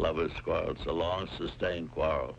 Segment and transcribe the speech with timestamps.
[0.00, 0.70] lovers quarrel.
[0.70, 2.34] It's a long sustained quarrel.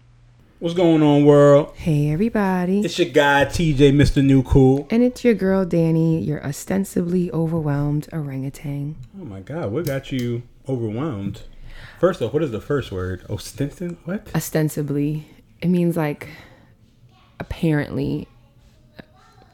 [0.60, 1.74] What's going on, world?
[1.76, 2.82] Hey, everybody.
[2.82, 4.24] It's your guy, TJ, Mr.
[4.24, 4.88] New Cool.
[4.90, 8.96] and it's your girl, Danny, your ostensibly overwhelmed orangutan.
[9.20, 11.44] Oh my God, what got you overwhelmed?
[12.00, 13.24] First off, what is the first word?
[13.30, 13.98] Ostensive?
[14.06, 14.28] What?
[14.36, 15.28] Ostensibly,
[15.62, 16.30] it means like
[17.40, 18.28] apparently,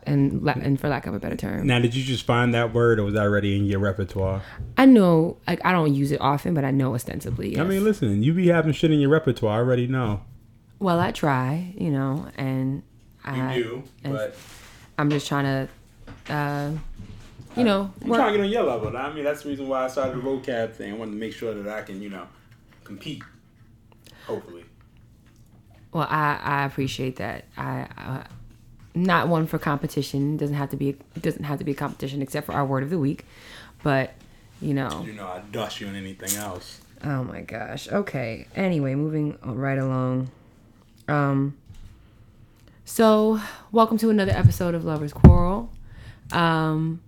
[0.08, 1.68] and, la- and for lack of a better term.
[1.68, 4.42] Now, did you just find that word, or was that already in your repertoire?
[4.78, 7.60] I know, like, I don't use it often, but I know ostensibly.
[7.60, 9.58] I mean, listen, you be having shit in your repertoire.
[9.58, 10.22] I already know.
[10.80, 12.82] well, I try, you know, and
[13.24, 14.32] I, do, and
[14.98, 15.68] I'm just trying
[16.28, 16.72] to, uh,
[17.56, 18.96] you know, I'm work- trying to get on your level.
[18.96, 20.94] I mean, that's the reason why I started the vocab thing.
[20.94, 22.28] I wanted to make sure that I can, you know,
[22.84, 23.24] compete.
[24.26, 24.64] Hopefully.
[25.92, 27.46] Well, I, I appreciate that.
[27.58, 28.26] I, I
[29.04, 30.38] not one for competition.
[30.38, 30.90] Doesn't have to be.
[30.90, 33.26] It doesn't have to be a competition except for our word of the week.
[33.84, 34.14] But
[34.62, 35.04] you know.
[35.06, 36.82] You know, I dust you on anything else.
[37.04, 37.88] Oh my gosh.
[37.88, 38.48] Okay.
[38.56, 40.32] Anyway, moving right along.
[41.08, 41.58] Um.
[42.86, 45.70] So, welcome to another episode of Lovers Quarrel.
[46.32, 47.02] Um,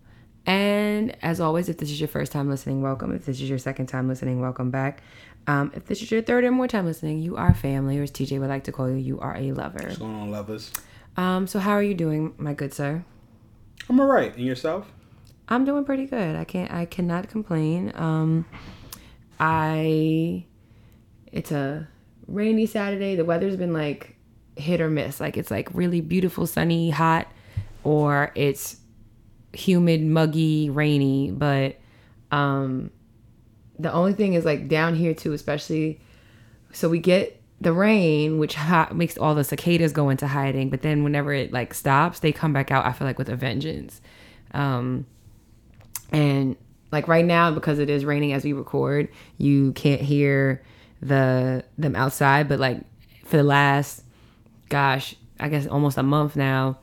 [0.46, 3.16] and as always, if this is your first time listening, welcome.
[3.16, 5.02] If this is your second time listening, welcome back.
[5.48, 8.12] Um, if this is your third or more time listening, you are family, or as
[8.12, 9.80] TJ would like to call you, you are a lover.
[9.82, 10.72] What's going on, lovers?
[11.20, 13.04] Um, so how are you doing, my good sir?
[13.90, 14.34] I'm all right.
[14.34, 14.90] And yourself?
[15.50, 16.38] I'm doing pretty good.
[16.38, 17.92] I can't I cannot complain.
[17.96, 18.46] Um
[19.38, 20.46] I
[21.30, 21.90] it's a
[22.26, 23.18] rainy Saturday.
[23.18, 24.16] The weather's been like
[24.56, 25.20] hit or miss.
[25.20, 27.28] Like it's like really beautiful, sunny, hot,
[27.84, 28.78] or it's
[29.52, 31.32] humid, muggy, rainy.
[31.32, 31.76] But
[32.32, 32.92] um
[33.78, 36.00] the only thing is like down here too, especially
[36.72, 40.70] so we get the rain, which ha- makes all the cicadas go into hiding.
[40.70, 42.86] But then whenever it like stops, they come back out.
[42.86, 44.02] I feel like with a vengeance.
[44.54, 45.06] Um,
[46.12, 46.56] and
[46.92, 50.64] like right now, because it is raining as we record, you can't hear
[51.02, 52.48] the them outside.
[52.48, 52.82] But like
[53.26, 54.04] for the last,
[54.70, 56.80] gosh, I guess almost a month now,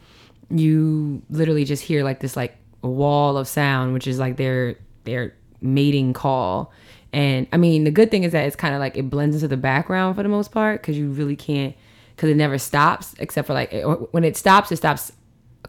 [0.50, 4.76] you literally just hear like this like a wall of sound, which is like their
[5.04, 6.72] their mating call.
[7.16, 9.48] And I mean, the good thing is that it's kind of like it blends into
[9.48, 11.74] the background for the most part because you really can't
[12.14, 15.12] because it never stops except for like it, when it stops, it stops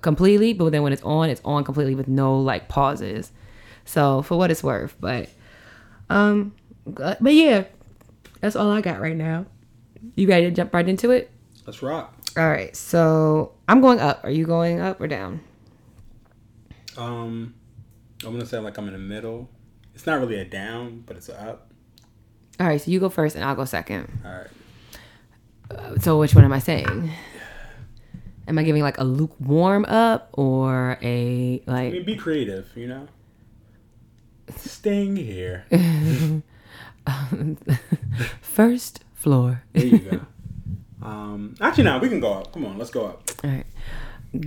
[0.01, 0.51] completely.
[0.51, 3.31] But then when it's on, it's on completely with no like pauses.
[3.85, 5.29] So for what it's worth, but
[6.09, 6.53] um,
[6.85, 7.63] but yeah,
[8.41, 9.45] that's all I got right now.
[10.15, 11.31] You ready to jump right into it?
[11.65, 12.13] Let's rock.
[12.35, 12.75] All right.
[12.75, 14.19] So I'm going up.
[14.25, 15.39] Are you going up or down?
[16.97, 17.53] Um,
[18.25, 19.49] I'm gonna say like I'm in the middle.
[19.97, 21.71] It's not really a down, but it's a up.
[22.59, 22.79] All right.
[22.79, 24.07] So you go first, and I'll go second.
[24.23, 24.47] All right.
[25.71, 27.09] Uh, So which one am I saying?
[28.47, 31.93] Am I giving like a lukewarm up or a like?
[31.93, 32.69] mean, be creative.
[32.75, 33.07] You know.
[34.55, 35.65] Staying here.
[38.41, 39.63] First floor.
[39.73, 40.21] There you go.
[41.01, 42.53] um, actually, no, we can go up.
[42.53, 43.31] Come on, let's go up.
[43.43, 43.65] All right.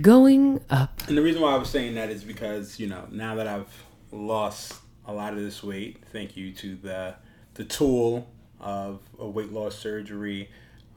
[0.01, 1.01] Going up.
[1.09, 3.83] And the reason why I was saying that is because you know now that I've
[4.13, 4.75] lost
[5.05, 7.15] a lot of this weight, thank you to the
[7.55, 8.29] the tool
[8.59, 10.49] of a weight loss surgery.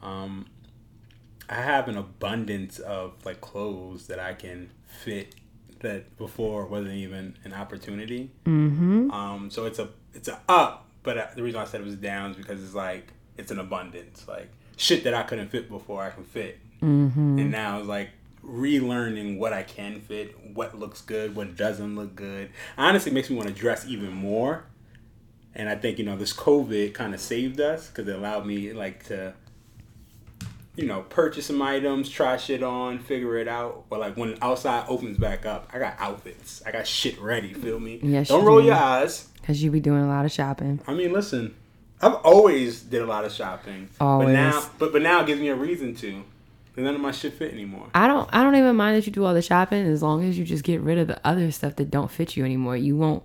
[0.02, 0.46] Um,
[1.48, 5.34] I have an abundance of like clothes that I can fit
[5.80, 8.30] that before wasn't even an opportunity.
[8.44, 9.10] Mm-hmm.
[9.10, 12.32] Um, so it's a it's a up, but the reason I said it was down
[12.32, 16.10] is because it's like it's an abundance, like shit that I couldn't fit before I
[16.10, 17.38] can fit, mm-hmm.
[17.38, 18.10] and now it's like
[18.44, 22.50] relearning what I can fit, what looks good, what doesn't look good.
[22.76, 24.64] Honestly, makes me want to dress even more.
[25.54, 28.72] And I think you know this COVID kind of saved us because it allowed me
[28.72, 29.34] like to,
[30.76, 33.84] you know, purchase some items, try shit on, figure it out.
[33.88, 37.54] But like when outside opens back up, I got outfits, I got shit ready.
[37.54, 38.00] Feel me?
[38.02, 38.66] Yes, Don't you roll do.
[38.66, 39.28] your eyes.
[39.44, 40.80] Cause you be doing a lot of shopping.
[40.86, 41.54] I mean, listen,
[42.02, 44.32] I've always did a lot of shopping, but Always.
[44.32, 46.24] now, but but now it gives me a reason to.
[46.74, 47.88] 'Cause None of my shit fit anymore.
[47.94, 50.38] I don't I don't even mind that you do all the shopping as long as
[50.38, 52.76] you just get rid of the other stuff that don't fit you anymore.
[52.76, 53.22] You won't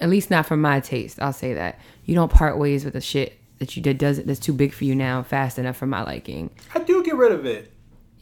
[0.00, 1.78] at least not for my taste, I'll say that.
[2.06, 4.72] You don't part ways with the shit that you did does it that's too big
[4.72, 6.48] for you now fast enough for my liking.
[6.74, 7.70] I do get rid of it.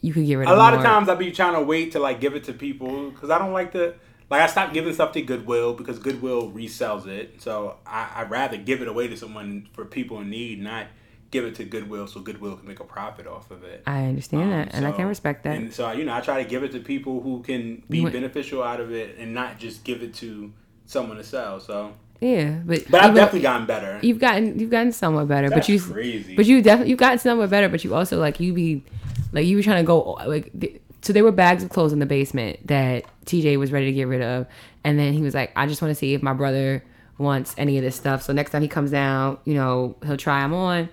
[0.01, 0.79] You could get rid A of a lot more.
[0.79, 3.37] of times I be trying to wait to like give it to people because I
[3.37, 3.93] don't like to.
[4.29, 7.41] Like I stopped giving stuff to Goodwill because Goodwill resells it.
[7.41, 10.85] So I I'd rather give it away to someone for people in need, not
[11.31, 13.83] give it to Goodwill so Goodwill can make a profit off of it.
[13.85, 15.55] I understand that and I can um, respect that.
[15.55, 18.63] And so you know, I try to give it to people who can be beneficial
[18.63, 20.51] out of it and not just give it to
[20.85, 21.59] someone to sell.
[21.59, 23.99] So, yeah, but but I've definitely gotten better.
[24.01, 26.35] you've gotten you've gotten somewhat better, That's but you crazy.
[26.35, 28.83] but you definitely you've gotten somewhat better, but you also like you be
[29.31, 31.99] like you were trying to go like th- so there were bags of clothes in
[31.99, 34.47] the basement that TJ was ready to get rid of,
[34.83, 36.83] and then he was like, I just want to see if my brother
[37.17, 38.23] wants any of this stuff.
[38.23, 40.89] So next time he comes down, you know, he'll try them on,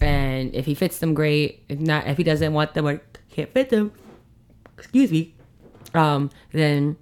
[0.00, 1.64] and if he fits them, great.
[1.68, 3.00] If not, if he doesn't want them or
[3.30, 3.92] can't fit them,
[4.76, 5.34] excuse me,
[5.94, 6.96] um, then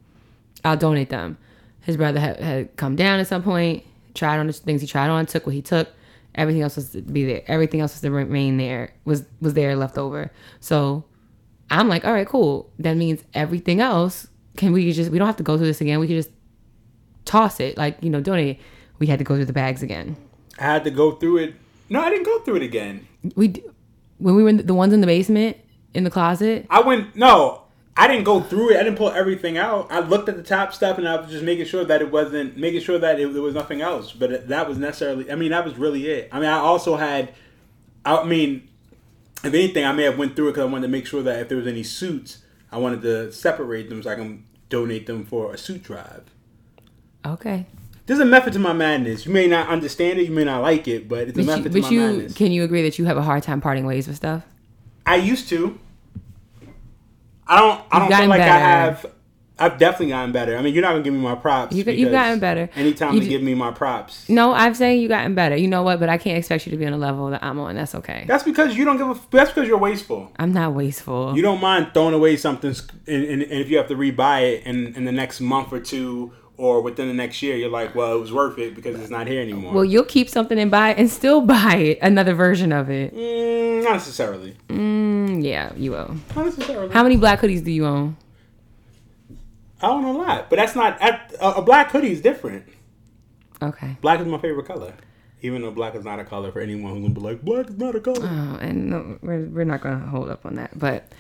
[0.65, 1.39] I'll donate them.
[1.81, 5.11] His brother had, had come down at some point, tried on the things he tried
[5.11, 5.89] on, took what he took.
[6.35, 7.43] Everything else was to be there.
[7.47, 8.93] Everything else was to remain there.
[9.05, 10.33] Was was there left over.
[10.61, 11.05] So
[11.71, 12.73] I'm like, all right, cool.
[12.79, 14.27] That means everything else
[14.57, 16.01] can we just we don't have to go through this again.
[16.01, 16.31] We can just
[17.25, 18.61] toss it, like you know, donate.
[18.99, 20.17] We had to go through the bags again.
[20.59, 21.55] I had to go through it.
[21.95, 23.07] No, I didn't go through it again.
[23.37, 23.55] We
[24.19, 25.57] when we were in the, the ones in the basement
[25.95, 26.67] in the closet.
[26.69, 27.63] I went no.
[27.97, 28.79] I didn't go through it.
[28.79, 29.93] I didn't pull everything out.
[29.93, 32.57] I looked at the top stuff and I was just making sure that it wasn't
[32.57, 34.11] making sure that it, there was nothing else.
[34.11, 35.31] But that was necessarily.
[35.31, 36.31] I mean, that was really it.
[36.33, 37.33] I mean, I also had.
[38.05, 38.69] I mean,
[39.45, 41.39] if anything, I may have went through it because I wanted to make sure that
[41.43, 42.39] if there was any suits,
[42.73, 46.25] I wanted to separate them so I can donate them for a suit drive.
[47.25, 47.67] Okay,
[48.07, 49.25] There's a method to my madness.
[49.25, 50.25] You may not understand it.
[50.27, 52.01] You may not like it, but it's a but method you, to but my you
[52.01, 52.35] madness.
[52.35, 54.43] can you agree that you have a hard time parting ways with stuff?
[55.07, 55.79] I used to.
[57.47, 57.81] I don't.
[57.91, 59.07] I You've don't feel like I have.
[59.57, 60.57] I've definitely gotten better.
[60.57, 61.77] I mean, you're not gonna give me my props.
[61.77, 62.69] You- you've gotten better.
[62.75, 65.57] Anytime You give me my props, No, I'm saying you've gotten better.
[65.57, 66.01] You know what?
[66.01, 67.77] But I can't expect you to be on a level that I'm on.
[67.77, 68.25] That's okay.
[68.27, 69.21] that's because you don't give a.
[69.31, 70.33] That's because you're wasteful.
[70.41, 71.37] I'm not wasteful.
[71.37, 72.75] You don't mind throwing away something,
[73.07, 75.79] and, and, and if you have to rebuy it in in the next month or
[75.79, 79.11] two or within the next year, you're like, well, it was worth it because it's
[79.11, 79.73] not here anymore.
[79.75, 83.15] well, you'll keep something and buy it and still buy it, another version of it.
[83.15, 84.57] mm, not necessarily.
[84.69, 86.17] Mm, yeah, you will.
[86.37, 86.93] Not necessarily.
[86.93, 88.17] How many black hoodies do you own?
[89.83, 91.01] I own a lot, but that's not.
[91.03, 92.65] A, a black hoodie is different.
[93.61, 93.97] Okay.
[94.01, 94.95] Black is my favorite color.
[95.43, 97.77] Even though black is not a color for anyone who's gonna be like, black is
[97.77, 98.21] not a color.
[98.23, 100.79] Oh, and no, we're, we're not going to hold up on that.
[100.79, 101.13] But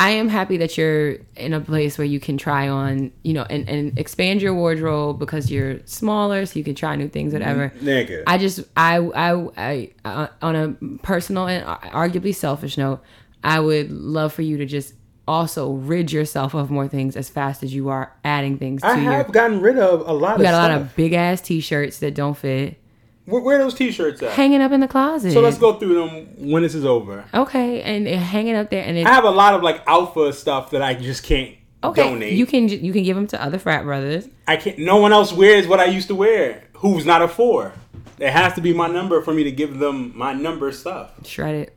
[0.00, 3.44] I am happy that you're in a place where you can try on, you know,
[3.50, 7.72] and, and expand your wardrobe because you're smaller, so you can try new things, whatever.
[7.80, 8.22] Nigga.
[8.24, 10.68] I just, I, I, I, uh, on a
[11.02, 13.02] personal and arguably selfish note,
[13.42, 14.94] I would love for you to just
[15.26, 18.96] also rid yourself of more things as fast as you are adding things to your
[18.96, 19.12] I your.
[19.12, 22.14] have gotten rid of a lot You got a lot of big ass t-shirts that
[22.14, 22.80] don't fit,
[23.28, 24.32] Where, where are those t-shirts at?
[24.32, 25.32] hanging up in the closet.
[25.32, 27.24] so let's go through them when this is over.
[27.34, 30.80] Okay, and hanging up there, and I have a lot of like alpha stuff that
[30.82, 31.54] I just can't
[31.84, 32.32] Okay, donate.
[32.32, 34.28] you can you can give them to other frat brothers.
[34.46, 34.78] I can't.
[34.78, 36.64] No one else wears what I used to wear.
[36.78, 37.72] Who's not a four?
[38.18, 41.12] It has to be my number for me to give them my number stuff.
[41.26, 41.74] Shred it.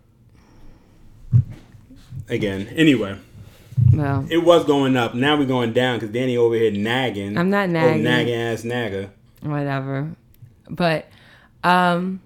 [2.30, 3.18] Again, anyway,
[3.94, 5.14] Well, it was going up.
[5.14, 7.38] Now we're going down because Danny over here nagging.
[7.38, 8.04] I'm not Oh, nagging.
[8.04, 9.10] nagging ass nagger.
[9.42, 10.12] whatever.
[10.70, 11.08] But
[11.64, 12.22] um,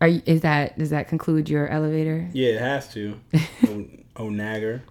[0.00, 2.28] are you, is that does that conclude your elevator?
[2.32, 3.20] Yeah, it has to.
[3.66, 3.86] oh,
[4.16, 4.82] oh, nagger.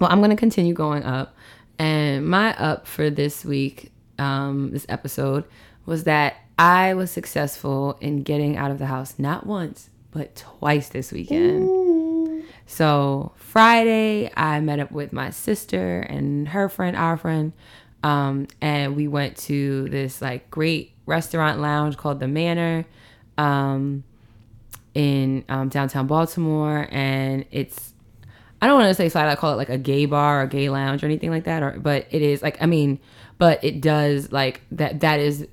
[0.00, 1.36] Well, I'm gonna continue going up,
[1.78, 5.44] and my up for this week, um, this episode
[5.86, 10.88] was that I was successful in getting out of the house not once but twice
[10.88, 12.44] this weekend.
[12.66, 17.52] So Friday, I met up with my sister and her friend, our friend,
[18.04, 22.84] um, and we went to this like great restaurant lounge called the Manor
[23.38, 24.04] um,
[24.92, 27.94] in um, downtown Baltimore, and it's
[28.60, 29.26] I don't want to say side.
[29.28, 31.62] I call it like a gay bar or gay lounge or anything like that.
[31.62, 33.00] Or but it is like I mean,
[33.38, 35.00] but it does like that.
[35.00, 35.48] That is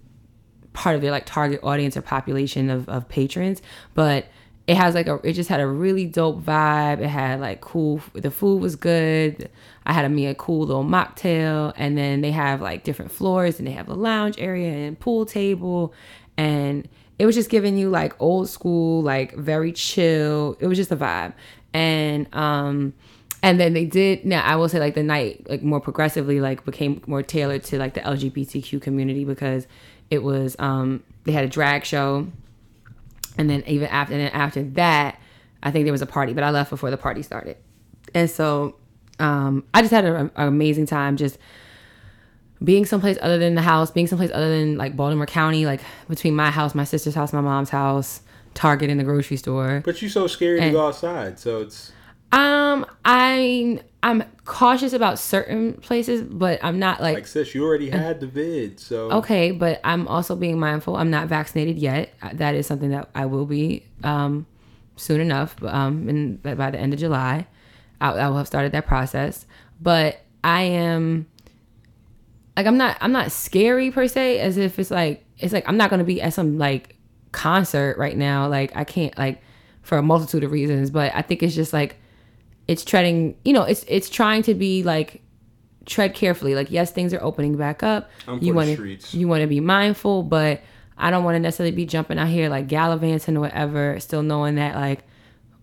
[0.74, 3.62] part of their like target audience or population of, of patrons.
[3.94, 4.26] But
[4.72, 7.02] it has like a it just had a really dope vibe.
[7.02, 8.00] It had like cool.
[8.14, 9.50] The food was good.
[9.86, 13.60] I had a me a cool little mocktail, and then they have like different floors,
[13.60, 15.94] and they have a lounge area and pool table,
[16.38, 16.88] and
[17.20, 20.56] it was just giving you like old school, like very chill.
[20.62, 21.34] It was just a vibe,
[21.74, 22.94] and um,
[23.44, 24.24] and then they did.
[24.24, 27.78] Now I will say like the night like more progressively like became more tailored to
[27.78, 29.68] like the LGBTQ community because
[30.10, 32.28] it was um they had a drag show,
[33.42, 35.20] and then even after and then after that,
[35.62, 37.58] I think there was a party, but I left before the party started,
[38.16, 38.76] and so
[39.20, 41.38] um I just had a- an amazing time just
[42.64, 46.36] being someplace other than the house, being someplace other than like Baltimore County, like between
[46.36, 48.22] my house, my sister's house, my mom's house,
[48.54, 49.82] Target, and the grocery store.
[49.84, 51.92] But you're so scared to go outside, so it's
[52.32, 57.54] Um, I I'm cautious about certain places, but I'm not like like sis.
[57.54, 59.52] You already had the vid, so okay.
[59.52, 60.96] But I'm also being mindful.
[60.96, 62.14] I'm not vaccinated yet.
[62.22, 64.46] Uh, That is something that I will be um
[64.96, 65.56] soon enough.
[65.64, 67.48] Um, and by the end of July,
[68.00, 69.46] I, I will have started that process.
[69.80, 71.28] But I am
[72.58, 74.40] like I'm not I'm not scary per se.
[74.40, 76.96] As if it's like it's like I'm not gonna be at some like
[77.32, 78.48] concert right now.
[78.48, 79.42] Like I can't like
[79.84, 80.90] for a multitude of reasons.
[80.90, 81.98] But I think it's just like
[82.72, 83.36] it's treading.
[83.44, 85.22] You know, it's it's trying to be like
[85.86, 86.56] tread carefully.
[86.56, 88.10] Like yes, things are opening back up.
[88.28, 90.62] I'm you want to you want to be mindful, but
[90.98, 94.00] I don't want to necessarily be jumping out here like gallivanting or whatever.
[94.00, 95.04] Still knowing that like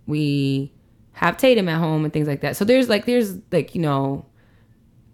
[0.07, 0.71] we
[1.13, 2.57] have Tatum at home and things like that.
[2.57, 4.27] So there's like there's like you know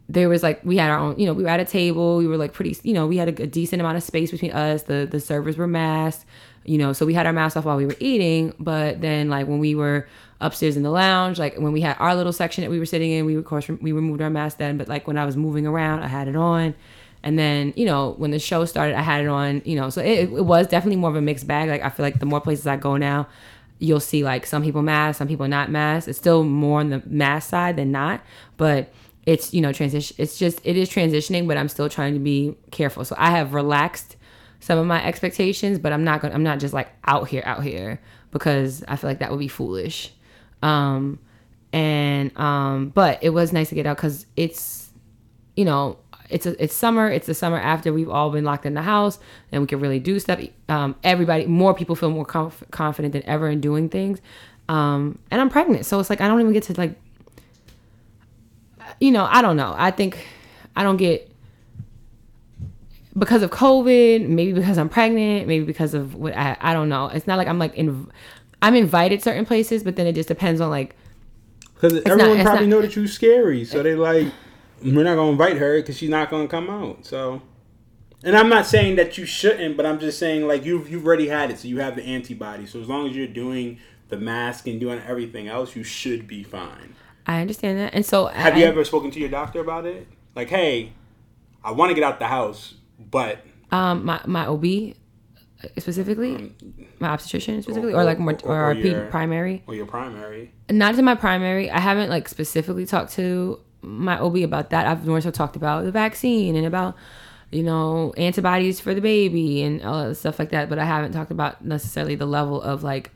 [0.08, 2.26] there was like we had our own you know we were at a table we
[2.26, 4.82] were like pretty you know we had a, a decent amount of space between us
[4.82, 6.26] the the servers were masked
[6.66, 9.46] you know so we had our masks off while we were eating but then like
[9.46, 10.06] when we were
[10.40, 13.10] upstairs in the lounge like when we had our little section that we were sitting
[13.10, 15.66] in we of course we removed our mask then but like when i was moving
[15.66, 16.74] around i had it on.
[17.22, 20.02] And then you know when the show started i had it on you know so
[20.02, 21.68] it, it was definitely more of a mixed bag.
[21.70, 23.26] Like i feel like the more places i go now
[23.78, 26.08] you'll see like some people mask some people not mask.
[26.08, 28.20] It's still more on the mask side than not
[28.56, 28.92] but
[29.24, 32.56] it's you know transition it's just it is transitioning but i'm still trying to be
[32.70, 33.04] careful.
[33.04, 34.16] So i have relaxed
[34.60, 37.62] some of my expectations but i'm not gonna i'm not just like out here out
[37.62, 38.00] here
[38.32, 40.12] because i feel like that would be foolish
[40.64, 41.18] um
[41.72, 44.90] and um but it was nice to get out because it's
[45.56, 45.98] you know
[46.30, 49.18] it's a, it's summer it's the summer after we've all been locked in the house
[49.52, 53.22] and we can really do stuff um everybody more people feel more conf- confident than
[53.26, 54.20] ever in doing things
[54.68, 56.98] um and i'm pregnant so it's like i don't even get to like
[59.00, 59.74] you know, I don't know.
[59.76, 60.26] I think
[60.76, 61.30] I don't get
[63.16, 67.06] because of COVID, maybe because I'm pregnant, maybe because of what I, I don't know.
[67.08, 68.10] It's not like I'm like in,
[68.64, 70.94] I'm invited certain places, but then it just depends on like
[71.74, 74.28] Because everyone it's probably not- know that you're scary, so they like
[74.82, 77.04] we're not gonna invite her because she's not gonna come out.
[77.04, 77.42] So,
[78.22, 81.28] and I'm not saying that you shouldn't, but I'm just saying like you've you've already
[81.28, 82.66] had it, so you have the antibody.
[82.66, 83.78] So as long as you're doing
[84.08, 86.94] the mask and doing everything else, you should be fine.
[87.26, 87.94] I understand that.
[87.94, 90.06] And so Have I, you ever spoken to your doctor about it?
[90.34, 90.92] Like, hey,
[91.62, 93.38] I want to get out the house, but
[93.70, 94.94] um my my OB
[95.78, 96.54] specifically, um,
[96.98, 99.62] my obstetrician specifically, oh, or, like more oh, or, or our P- your- primary.
[99.66, 100.52] or your primary.
[100.70, 101.70] not to my primary.
[101.70, 104.86] I haven't like specifically talked to my OB about that.
[104.86, 106.96] I've more so talked about the vaccine and about
[107.50, 110.68] you know antibodies for the baby and all that stuff like that.
[110.68, 113.10] But I haven't talked about necessarily the level of like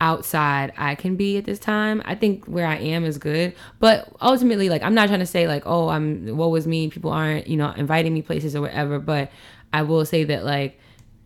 [0.00, 2.00] outside I can be at this time.
[2.04, 3.54] I think where I am is good.
[3.78, 6.88] But ultimately, like I'm not trying to say like, oh, I'm what was me.
[6.88, 8.98] People aren't you know inviting me places or whatever.
[8.98, 9.30] But
[9.72, 10.78] I will say that like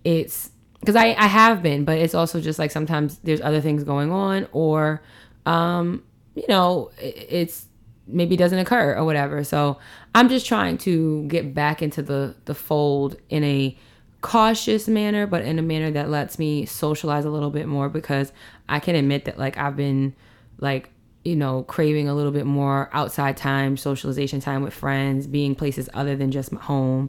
[0.04, 0.50] it's
[0.85, 4.11] because I, I have been, but it's also just like sometimes there's other things going
[4.12, 5.00] on or
[5.47, 6.03] um,
[6.35, 7.67] you know, it, it's
[8.07, 9.45] maybe doesn't occur or whatever.
[9.45, 9.79] So
[10.14, 13.76] I'm just trying to get back into the the fold in a
[14.21, 18.33] cautious manner, but in a manner that lets me socialize a little bit more because
[18.69, 20.14] I can admit that like I've been
[20.59, 20.91] like
[21.25, 25.88] you know craving a little bit more outside time, socialization time with friends, being places
[25.95, 27.09] other than just my home.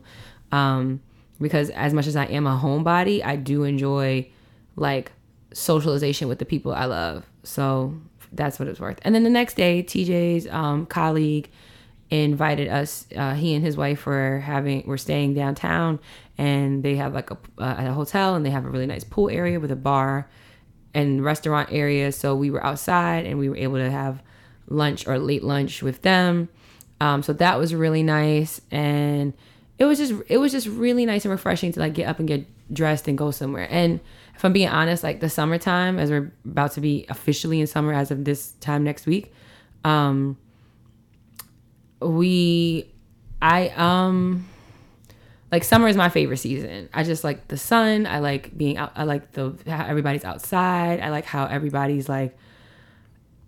[0.51, 1.01] Um,
[1.39, 4.29] because as much as I am a homebody, I do enjoy
[4.75, 5.11] like
[5.53, 7.25] socialization with the people I love.
[7.43, 7.95] So
[8.31, 8.99] that's what it's worth.
[9.03, 11.49] And then the next day, TJ's um, colleague
[12.09, 13.07] invited us.
[13.15, 15.99] Uh, he and his wife were having were staying downtown,
[16.37, 19.29] and they have like a, uh, a hotel, and they have a really nice pool
[19.29, 20.29] area with a bar
[20.93, 22.11] and restaurant area.
[22.11, 24.21] So we were outside, and we were able to have
[24.67, 26.49] lunch or late lunch with them.
[27.01, 29.33] Um, so that was really nice, and
[29.77, 32.27] it was just it was just really nice and refreshing to like get up and
[32.27, 33.67] get dressed and go somewhere.
[33.70, 34.00] And
[34.36, 37.94] if I'm being honest, like the summertime, as we're about to be officially in summer
[37.94, 39.34] as of this time next week,
[39.84, 40.38] um,
[42.01, 42.91] we,
[43.41, 44.48] I um,
[45.51, 46.89] like summer is my favorite season.
[46.94, 48.08] I just like the sun.
[48.08, 48.91] I like being out.
[48.96, 51.00] I like the how everybody's outside.
[51.00, 52.38] I like how everybody's like.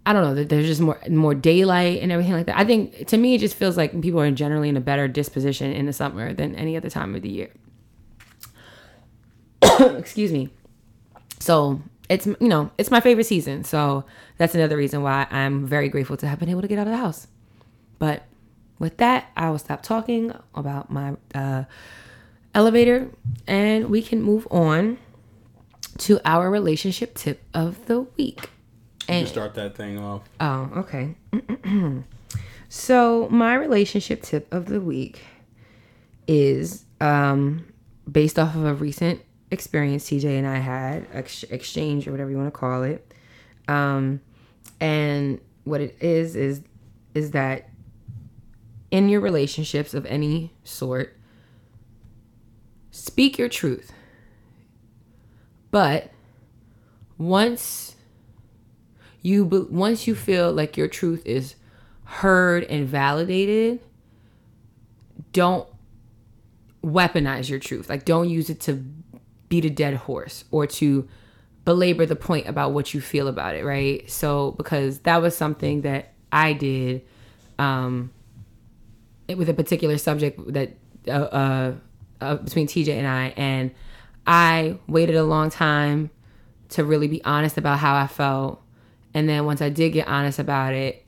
[0.08, 0.42] I don't know.
[0.42, 2.58] There's just more more daylight and everything like that.
[2.58, 5.74] I think to me it just feels like people are generally in a better disposition
[5.74, 7.52] in the summer than any other time of the year.
[9.98, 10.50] Excuse me.
[11.40, 13.66] So it's you know it's my favorite season.
[13.66, 14.06] So
[14.38, 16.94] that's another reason why I'm very grateful to have been able to get out of
[16.94, 17.28] the house.
[18.00, 18.24] But
[18.80, 21.66] with that, I will stop talking about my uh,
[22.56, 23.10] elevator
[23.46, 25.00] and we can move on
[25.98, 28.52] to our relationship tip of the week.
[29.10, 30.24] You start that thing off.
[30.40, 31.16] Oh, okay.
[32.70, 35.22] so my relationship tip of the week
[36.28, 37.66] is um,
[38.12, 39.22] based off of a recent
[39.52, 43.14] experience TJ and I had, ex- exchange or whatever you want to call it.
[43.68, 44.22] Um,
[44.80, 46.62] and what it is is
[47.14, 47.70] is that
[48.92, 51.18] in your relationships of any sort,
[52.92, 53.92] speak your truth.
[55.72, 56.12] But
[57.18, 57.97] once
[59.22, 61.56] you once you feel like your truth is
[62.04, 63.80] heard and validated
[65.34, 65.68] don't
[66.84, 68.74] weaponize your truth like don't use it to
[69.50, 71.08] beat a dead horse or to
[71.66, 75.82] belabor the point about what you feel about it right so because that was something
[75.82, 77.02] that i did
[77.60, 78.10] um
[79.36, 80.72] with a particular subject that
[81.08, 81.74] uh, uh,
[82.22, 83.72] uh, between TJ and I, and
[84.26, 86.10] I waited a long time
[86.70, 88.62] to really be honest about how I felt.
[89.18, 91.04] And then once I did get honest about it,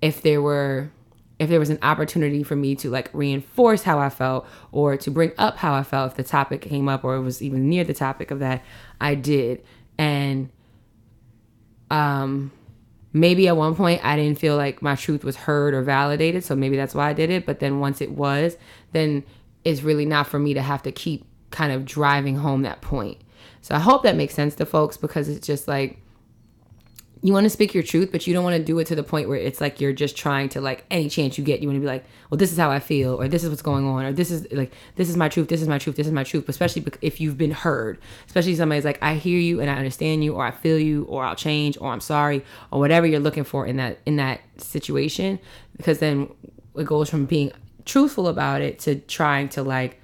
[0.00, 0.90] if there were
[1.38, 5.10] if there was an opportunity for me to like reinforce how I felt or to
[5.12, 7.84] bring up how I felt if the topic came up or it was even near
[7.84, 8.64] the topic of that,
[9.00, 9.62] I did.
[9.96, 10.50] And
[11.88, 12.50] um
[13.12, 16.56] maybe at one point I didn't feel like my truth was heard or validated, so
[16.56, 18.56] maybe that's why I did it, but then once it was,
[18.90, 19.22] then
[19.62, 23.18] it's really not for me to have to keep kind of driving home that point.
[23.60, 26.01] So I hope that makes sense to folks because it's just like
[27.24, 29.04] you want to speak your truth, but you don't want to do it to the
[29.04, 31.76] point where it's like you're just trying to like any chance you get, you want
[31.76, 34.04] to be like, well, this is how I feel, or this is what's going on,
[34.04, 36.24] or this is like this is my truth, this is my truth, this is my
[36.24, 36.48] truth.
[36.48, 40.34] Especially if you've been heard, especially somebody's like, I hear you and I understand you,
[40.34, 43.66] or I feel you, or I'll change, or I'm sorry, or whatever you're looking for
[43.66, 45.38] in that in that situation,
[45.76, 46.28] because then
[46.74, 47.52] it goes from being
[47.84, 50.00] truthful about it to trying to like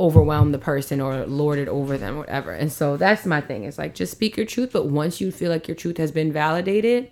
[0.00, 3.78] overwhelm the person or lord it over them whatever and so that's my thing it's
[3.78, 7.10] like just speak your truth but once you feel like your truth has been validated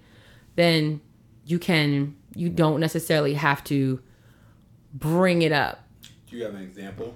[0.54, 1.00] then
[1.44, 4.00] you can you don't necessarily have to
[4.94, 5.84] bring it up
[6.30, 7.14] Do you have an example?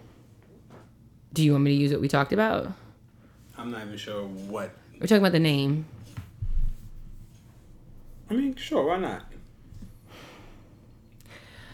[1.32, 2.72] do you want me to use what we talked about
[3.56, 4.72] I'm not even sure what.
[4.94, 5.86] we're talking about the name
[8.28, 9.24] I mean, sure, why not?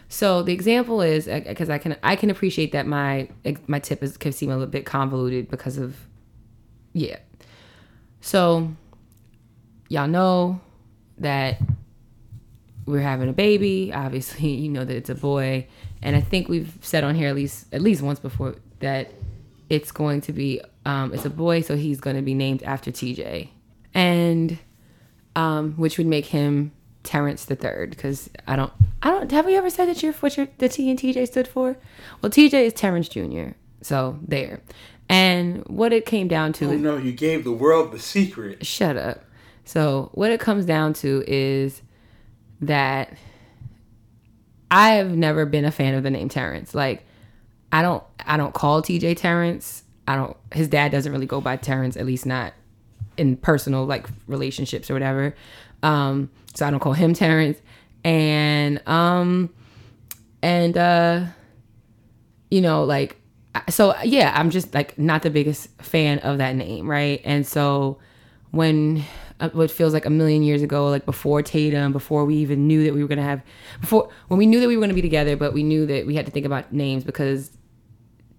[0.09, 3.29] So the example is because I can I can appreciate that my
[3.67, 5.95] my tip is can seem a little bit convoluted because of
[6.93, 7.17] yeah.
[8.21, 8.71] So
[9.89, 10.61] y'all know
[11.17, 11.59] that
[12.85, 13.91] we're having a baby.
[13.93, 15.67] Obviously, you know that it's a boy,
[16.01, 19.11] and I think we've said on here at least at least once before that
[19.69, 22.91] it's going to be um, it's a boy, so he's going to be named after
[22.91, 23.49] TJ,
[23.93, 24.57] and
[25.35, 26.71] um, which would make him
[27.07, 30.35] Terrence the third because I don't I don't have we ever said that you're what
[30.35, 31.77] your the T and TJ stood for?
[32.21, 33.51] Well, TJ is Terrence Jr.
[33.81, 34.59] So there,
[35.07, 38.65] and what it came down to Oh is no, you gave the world the secret.
[38.65, 39.23] shut up.
[39.63, 41.81] So what it comes down to is
[42.61, 43.13] that
[44.69, 46.75] I have never been a fan of the name Terrence.
[46.75, 47.05] Like
[47.71, 49.83] I don't I don't call TJ Terrence.
[50.07, 52.53] I don't his dad doesn't really go by Terrence, at least not
[53.15, 55.35] in personal like relationships or whatever.
[55.83, 57.59] Um so I don't call him Terrence.
[58.03, 59.49] And um
[60.41, 61.25] and uh
[62.49, 63.17] you know like
[63.69, 67.21] so yeah, I'm just like not the biggest fan of that name, right?
[67.23, 67.99] And so
[68.51, 69.03] when
[69.39, 72.83] uh, what feels like a million years ago, like before Tatum, before we even knew
[72.83, 73.43] that we were gonna have,
[73.79, 76.15] before when we knew that we were gonna be together, but we knew that we
[76.15, 77.51] had to think about names because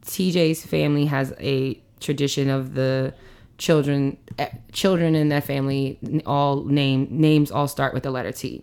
[0.07, 3.14] TJ's family has a tradition of the
[3.59, 8.62] children, eh, children in that family all name names all start with the letter T.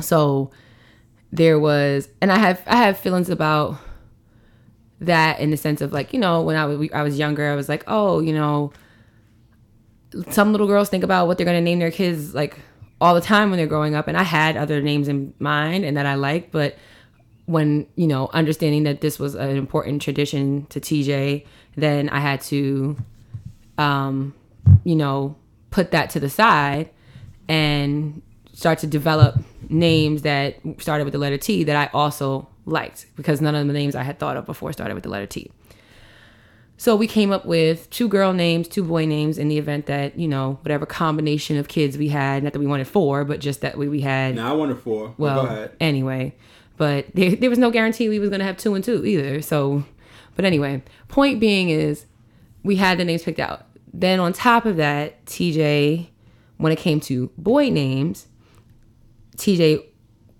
[0.00, 0.50] So
[1.32, 3.78] there was, and I have I have feelings about
[5.02, 7.54] that in the sense of like you know when I was I was younger I
[7.54, 8.72] was like oh you know
[10.30, 12.58] some little girls think about what they're going to name their kids like
[13.00, 15.96] all the time when they're growing up and I had other names in mind and
[15.96, 16.76] that I liked but
[17.46, 22.40] when you know understanding that this was an important tradition to TJ then I had
[22.42, 22.96] to
[23.78, 24.34] um
[24.84, 25.36] you know
[25.70, 26.90] put that to the side
[27.48, 28.20] and
[28.52, 33.40] start to develop names that started with the letter T that I also liked because
[33.40, 35.50] none of the names I had thought of before started with the letter T.
[36.76, 40.18] So we came up with two girl names, two boy names in the event that,
[40.18, 43.60] you know, whatever combination of kids we had, not that we wanted four, but just
[43.60, 44.34] that we, we had.
[44.34, 45.14] Now I wanted four.
[45.16, 45.76] well, Well, go ahead.
[45.80, 46.34] anyway,
[46.76, 49.40] but there, there was no guarantee we was going to have two and two either.
[49.42, 49.84] So,
[50.34, 52.06] but anyway, point being is
[52.62, 53.66] we had the names picked out.
[53.92, 56.08] Then on top of that, TJ,
[56.56, 58.26] when it came to boy names,
[59.36, 59.84] TJ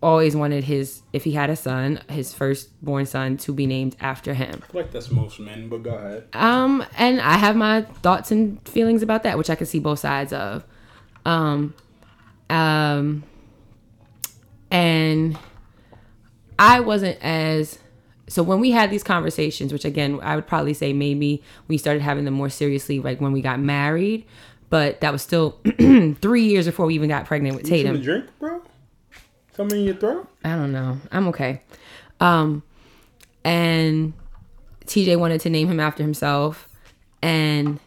[0.03, 4.35] always wanted his if he had a son, his firstborn son to be named after
[4.35, 4.63] him.
[4.63, 6.29] I feel like that's most men, but go ahead.
[6.33, 10.01] Um, and I have my thoughts and feelings about that, which I can see both
[10.01, 10.65] sides of.
[11.25, 11.75] Um,
[12.51, 13.23] um,
[14.71, 15.39] and
[16.59, 17.79] I wasn't as
[18.33, 22.01] so when we had these conversations, which again I would probably say maybe we started
[22.03, 24.25] having them more seriously like when we got married,
[24.71, 25.61] but that was still
[26.23, 27.97] three years before we even got pregnant with You Tatum.
[27.99, 28.63] finna drink, bro?
[29.55, 30.27] Something in your throat?
[30.45, 30.99] I don't know.
[31.11, 31.61] I'm okay.
[32.21, 32.63] Um,
[33.45, 34.15] and
[34.87, 36.71] TJ wanted to name him after himself,
[37.21, 37.79] and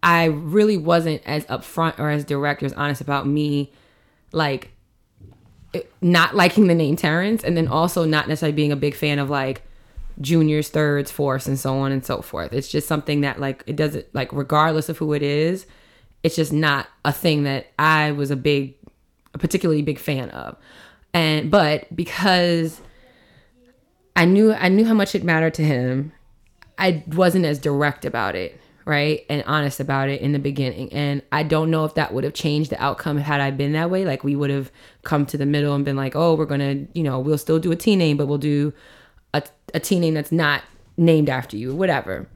[0.00, 3.72] I really wasn't as upfront or as direct or as honest about me,
[4.30, 4.70] like
[6.00, 9.30] not liking the name Terrence, and then also not necessarily being a big fan of
[9.30, 9.62] like
[10.20, 12.52] juniors, thirds, fourths, and so on and so forth.
[12.52, 15.66] It's just something that like it doesn't like regardless of who it is,
[16.22, 18.74] it's just not a thing that I was a big,
[19.34, 20.56] a particularly big fan of.
[21.14, 22.80] And but because
[24.14, 26.12] I knew I knew how much it mattered to him,
[26.78, 29.26] I wasn't as direct about it, right?
[29.28, 30.92] And honest about it in the beginning.
[30.92, 33.90] And I don't know if that would have changed the outcome had I been that
[33.90, 34.04] way.
[34.04, 34.70] Like we would have
[35.02, 37.72] come to the middle and been like, "Oh, we're to, you know, we'll still do
[37.72, 38.72] a teen name, but we'll do
[39.34, 39.42] a,
[39.74, 40.62] a teen name that's not
[40.96, 42.28] named after you, whatever."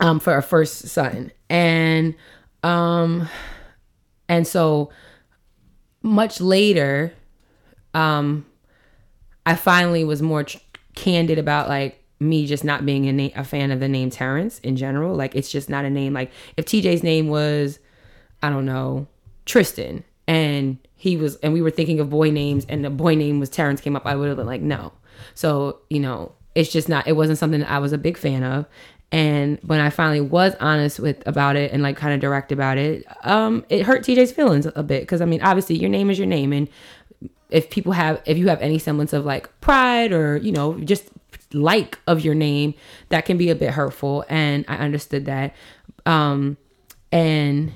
[0.00, 1.30] Um for our first son.
[1.48, 2.16] And
[2.64, 3.28] um
[4.28, 4.90] and so
[6.02, 7.12] much later
[7.94, 8.46] um
[9.46, 10.58] I finally was more tr-
[10.94, 14.58] candid about like me just not being a, na- a fan of the name Terrence
[14.60, 15.16] in general.
[15.16, 16.12] Like it's just not a name.
[16.12, 17.78] Like if TJ's name was,
[18.42, 19.06] I don't know,
[19.46, 23.40] Tristan, and he was, and we were thinking of boy names, and the boy name
[23.40, 24.92] was Terrence came up, I would have been like no.
[25.34, 27.06] So you know, it's just not.
[27.06, 28.66] It wasn't something I was a big fan of.
[29.12, 32.78] And when I finally was honest with about it and like kind of direct about
[32.78, 36.18] it, um, it hurt TJ's feelings a bit because I mean, obviously, your name is
[36.18, 36.68] your name, and
[37.50, 41.08] if people have if you have any semblance of like pride or you know just
[41.52, 42.74] like of your name
[43.08, 45.54] that can be a bit hurtful and i understood that.
[46.06, 46.56] Um
[47.12, 47.72] and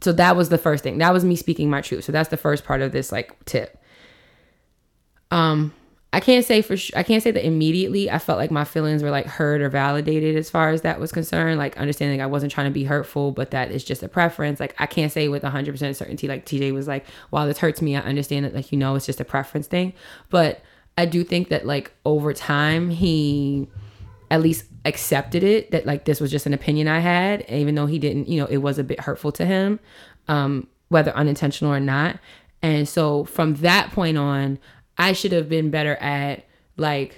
[0.00, 0.98] so that was the first thing.
[0.98, 2.02] That was me speaking my truth.
[2.02, 3.78] So that's the first part of this like tip.
[5.30, 5.72] Um
[6.14, 9.02] i can't say for sure i can't say that immediately i felt like my feelings
[9.02, 12.52] were like heard or validated as far as that was concerned like understanding i wasn't
[12.52, 14.60] trying to be hurtful but that it's just a preference.
[14.60, 17.96] Like i can't say with 100% certainty like tj was like while this hurts me.
[17.96, 19.94] I understand that like you know it's just a preference thing.
[20.28, 20.62] But
[20.98, 23.68] i do think that like over time he
[24.30, 27.86] at least accepted it that like this was just an opinion i had even though
[27.86, 29.78] he didn't you know it was a bit hurtful to him
[30.28, 32.18] um whether unintentional or not
[32.62, 34.58] and so from that point on
[34.96, 36.44] I should have been better at
[36.76, 37.16] like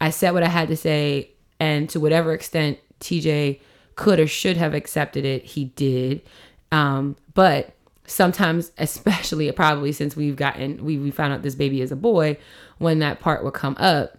[0.00, 3.60] I said what I had to say and to whatever extent TJ
[3.94, 6.22] could or should have accepted it, he did.
[6.70, 7.74] Um, but
[8.06, 12.36] sometimes, especially probably since we've gotten we, we found out this baby is a boy,
[12.82, 14.18] when that part would come up,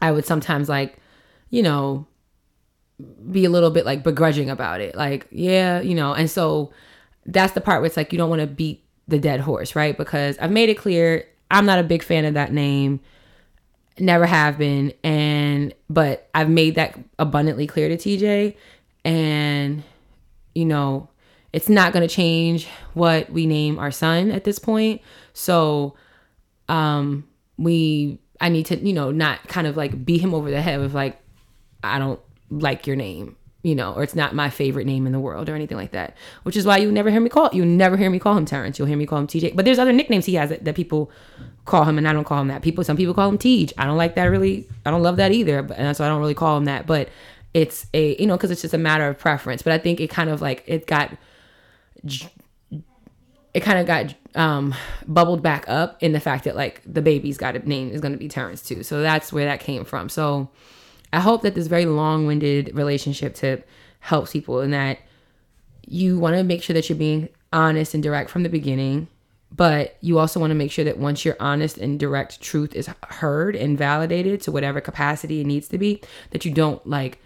[0.00, 0.96] I would sometimes like,
[1.50, 2.06] you know,
[3.30, 4.94] be a little bit like begrudging about it.
[4.94, 6.72] Like, yeah, you know, and so
[7.26, 9.96] that's the part where it's like you don't want to beat the dead horse, right?
[9.96, 13.00] Because I've made it clear I'm not a big fan of that name.
[13.98, 14.94] Never have been.
[15.04, 18.56] And, but I've made that abundantly clear to TJ.
[19.04, 19.82] And,
[20.54, 21.10] you know,
[21.52, 25.02] it's not to change what we name our son at this point.
[25.34, 25.94] So,
[26.70, 27.28] um,
[27.62, 30.80] we, I need to, you know, not kind of like beat him over the head
[30.80, 31.18] with like,
[31.82, 32.20] I don't
[32.50, 35.54] like your name you know, or it's not my favorite name in the world or
[35.54, 36.16] anything like that.
[36.42, 38.78] Which is why you never hear me call you never hear me call him Terrence.
[38.78, 39.54] You'll hear me call him TJ.
[39.54, 41.10] But there's other nicknames he has that, that people
[41.64, 42.62] call him, and I don't call him that.
[42.62, 43.68] People, some people call him Tej.
[43.78, 44.68] I don't like that really.
[44.84, 46.86] I don't love that either, but and so I don't really call him that.
[46.86, 47.08] But
[47.54, 49.62] it's a you know because it's just a matter of preference.
[49.62, 51.16] But I think it kind of like it got
[53.54, 54.74] it kind of got um
[55.06, 58.12] bubbled back up in the fact that like the baby's got a name is going
[58.12, 58.82] to be Terrence too.
[58.82, 60.08] So that's where that came from.
[60.08, 60.48] So
[61.12, 63.68] I hope that this very long winded relationship tip
[64.00, 64.98] helps people in that
[65.86, 69.08] you want to make sure that you're being honest and direct from the beginning,
[69.54, 72.88] but you also want to make sure that once your honest and direct truth is
[73.08, 77.18] heard and validated to whatever capacity it needs to be, that you don't like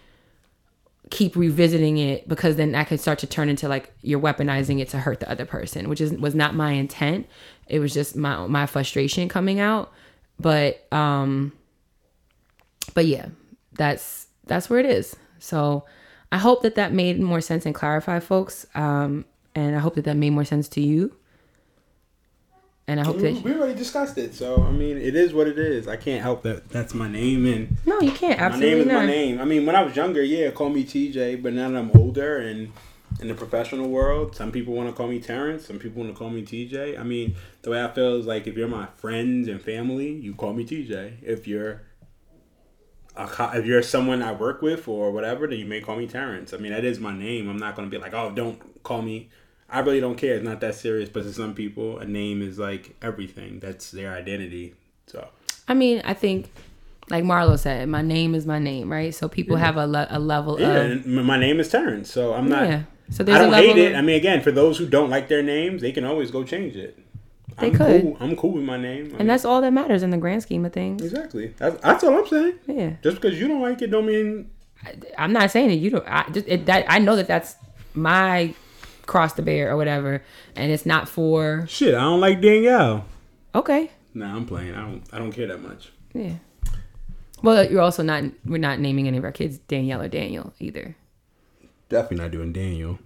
[1.09, 4.89] keep revisiting it because then that could start to turn into like you're weaponizing it
[4.89, 7.27] to hurt the other person, which is was not my intent.
[7.67, 9.91] It was just my my frustration coming out.
[10.39, 11.53] But um
[12.93, 13.27] but yeah,
[13.73, 15.15] that's that's where it is.
[15.39, 15.85] So
[16.31, 18.65] I hope that that made more sense and clarify, folks.
[18.75, 21.15] Um, and I hope that that made more sense to you.
[22.89, 24.33] And I hope we, that we already discussed it.
[24.33, 25.87] So I mean, it is what it is.
[25.87, 26.69] I can't help that.
[26.69, 28.39] That's my name, and no, you can't.
[28.39, 28.99] Absolutely my name is not.
[28.99, 29.41] my name.
[29.41, 31.43] I mean, when I was younger, yeah, call me TJ.
[31.43, 32.71] But now that I'm older and
[33.19, 35.65] in the professional world, some people want to call me Terrence.
[35.65, 36.97] Some people want to call me TJ.
[36.99, 40.33] I mean, the way I feel is like if you're my friends and family, you
[40.33, 41.23] call me TJ.
[41.23, 41.81] If you're
[43.17, 46.53] a if you're someone I work with or whatever, then you may call me Terrence.
[46.53, 47.49] I mean, that is my name.
[47.49, 49.29] I'm not gonna be like, oh, don't call me.
[49.69, 50.35] I really don't care.
[50.35, 51.09] It's not that serious.
[51.09, 53.59] But to some people, a name is like everything.
[53.59, 54.75] That's their identity.
[55.07, 55.27] So
[55.67, 56.49] I mean, I think,
[57.09, 59.13] like Marlo said, my name is my name, right?
[59.13, 62.11] So people have a, le- a level yeah, of m- my name is Terrence.
[62.11, 62.63] So I'm not.
[62.67, 62.83] yeah.
[63.09, 63.91] So there's I a don't hate it.
[63.93, 66.43] of- I mean, again, for those who don't like their names, they can always go
[66.43, 66.97] change it.
[67.59, 68.01] They I'm could.
[68.03, 68.17] Cool.
[68.19, 69.05] I'm cool with my name.
[69.05, 71.01] I mean, and that's all that matters in the grand scheme of things.
[71.01, 71.53] exactly.
[71.57, 72.53] That's, that's all I'm saying.
[72.67, 74.51] Yeah, Just because you don't like it, don't mean
[75.17, 76.05] I'm not saying that you don't.
[76.07, 77.55] I just it, that I know that that's
[77.95, 78.53] my
[79.07, 80.21] cross the bear or whatever,
[80.55, 81.95] and it's not for shit.
[81.95, 83.05] I don't like Danielle.
[83.55, 83.89] okay.
[84.13, 84.73] Nah, I'm playing.
[84.75, 85.03] I don't.
[85.11, 85.91] I don't care that much.
[86.13, 86.33] Yeah.
[87.43, 88.23] Well, you're also not.
[88.45, 90.95] We're not naming any of our kids Danielle or Daniel either.
[91.89, 92.97] Definitely not doing Daniel.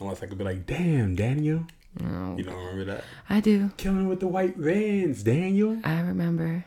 [0.00, 1.66] Unless I could be like, damn, Daniel.
[2.00, 3.04] No, You don't remember that?
[3.28, 3.70] I do.
[3.76, 5.78] Killing with the white vans, Daniel.
[5.84, 6.64] I remember.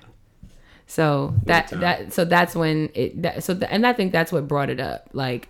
[0.86, 4.48] So that that so that's when it that, so th- and I think that's what
[4.50, 5.10] brought it up.
[5.14, 5.48] Like,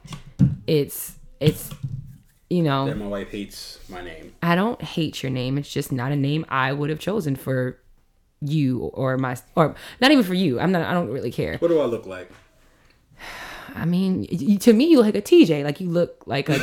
[0.68, 1.72] it's it's
[2.54, 4.34] you know That my wife hates my name.
[4.42, 5.58] I don't hate your name.
[5.58, 7.80] It's just not a name I would have chosen for
[8.42, 10.60] you or my or not even for you.
[10.60, 10.86] I'm not.
[10.86, 11.58] I don't really care.
[11.58, 12.30] What do I look like?
[13.76, 14.28] I mean,
[14.60, 15.64] to me, you look like a TJ.
[15.64, 16.60] Like you look like a.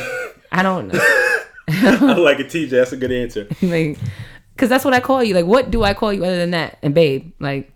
[0.51, 0.99] I don't know.
[1.67, 2.69] I like a TJ.
[2.69, 3.47] That's a good answer.
[3.61, 3.97] like,
[4.57, 5.33] cause that's what I call you.
[5.33, 6.77] Like, what do I call you other than that?
[6.81, 7.71] And babe, like,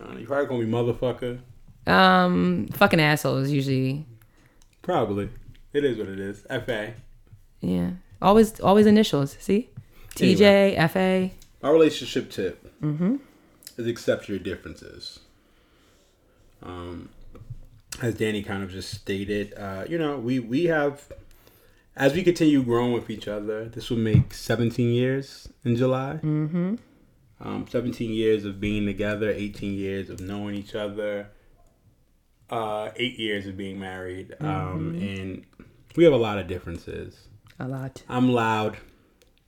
[0.00, 1.38] Uh, you probably call me motherfucker.
[1.86, 4.06] um, fucking assholes usually.
[4.82, 5.30] Probably.
[5.72, 6.42] It is what it is.
[6.48, 6.94] Fa.
[7.60, 7.90] Yeah,
[8.22, 9.36] always always initials.
[9.40, 9.70] See,
[10.14, 11.30] TJ, FA.
[11.62, 12.72] My relationship tip
[13.76, 15.20] is accept your differences.
[16.62, 17.08] Um,
[18.00, 21.10] as Danny kind of just stated, uh, you know, we we have
[21.96, 23.68] as we continue growing with each other.
[23.68, 26.20] This will make 17 years in July.
[26.22, 26.76] Mm-hmm.
[27.40, 31.28] Um, 17 years of being together, 18 years of knowing each other,
[32.50, 35.44] uh, eight years of being married, um, and
[35.94, 37.28] we have a lot of differences.
[37.58, 38.02] A lot.
[38.08, 38.76] I'm loud.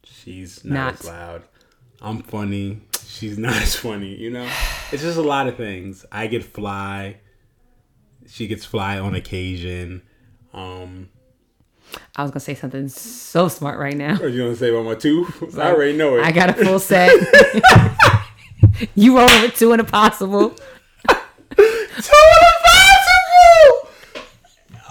[0.05, 0.94] She's not, Not.
[1.01, 1.42] as loud.
[2.03, 2.81] I'm funny.
[3.07, 4.14] She's not as funny.
[4.16, 4.49] You know,
[4.92, 6.05] it's just a lot of things.
[6.11, 7.18] I get fly.
[8.27, 10.03] She gets fly on occasion.
[10.53, 11.09] Um,
[12.16, 14.12] I was gonna say something so smart right now.
[14.14, 15.59] what are you gonna say about my tooth?
[15.59, 16.23] I already know it.
[16.25, 17.11] I got a full set.
[18.94, 20.51] you rolling with two and a possible.
[20.51, 22.16] Too
[22.57, 23.88] impossible!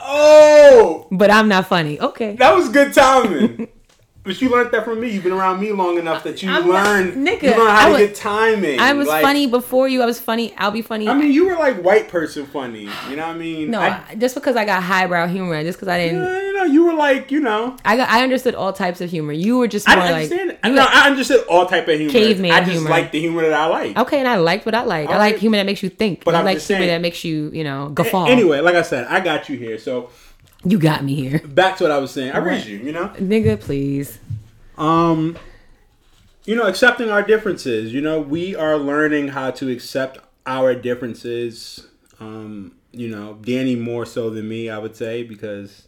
[0.02, 2.00] Oh, But I'm not funny.
[2.00, 2.36] Okay.
[2.36, 3.68] that was good timing.
[4.22, 5.10] But you learned that from me.
[5.10, 7.14] You've been around me long enough that you learned.
[7.26, 8.80] nigga, you learn how I to was- get timing.
[8.80, 10.02] I was Like, funny before you.
[10.04, 10.54] I was funny.
[10.58, 11.08] I'll be funny.
[11.08, 12.82] I mean, you were like white person funny.
[13.10, 13.72] You know what I mean?
[13.72, 16.64] no, I, I- just because I got highbrow humor, just because I didn't, you know,
[16.66, 19.32] you were like, you know, I got, I understood all types of humor.
[19.32, 20.50] You were just I more like, understand.
[20.52, 20.70] it.
[20.70, 22.12] no, I understood all type of humor.
[22.12, 22.90] Caveman I just humor.
[22.90, 23.98] like the humor that I like.
[23.98, 25.10] okay, and I liked what I like.
[25.10, 26.26] I like humor that makes you think.
[26.26, 28.26] But I like humor saying- that makes you, you know, guffaw.
[28.26, 29.80] Anyway, like I said, I got you here.
[29.80, 30.10] So
[30.64, 32.32] you got me here, back to what I was saying.
[32.32, 32.78] I raised you.
[32.78, 33.60] You know, nigga.
[33.60, 34.20] Please.
[34.78, 35.38] um,
[36.46, 37.94] you know, accepting our differences.
[37.94, 41.88] You know, we are learning how to accept our differences.
[42.20, 45.88] Um, you know, Danny more so than me, I would say, because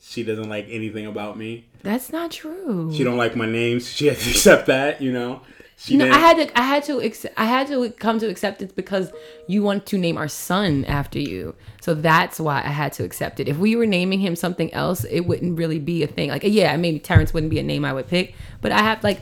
[0.00, 1.66] she doesn't like anything about me.
[1.82, 2.92] That's not true.
[2.94, 3.80] She don't like my name.
[3.80, 5.02] So she has to accept that.
[5.02, 5.42] You know.
[5.78, 6.58] She No, I had to.
[6.58, 7.30] I had to.
[7.36, 9.12] I had to come to acceptance because
[9.46, 11.54] you want to name our son after you.
[11.82, 13.48] So that's why I had to accept it.
[13.48, 16.30] If we were naming him something else, it wouldn't really be a thing.
[16.30, 19.20] Like, yeah, maybe Terrence wouldn't be a name I would pick, but I have like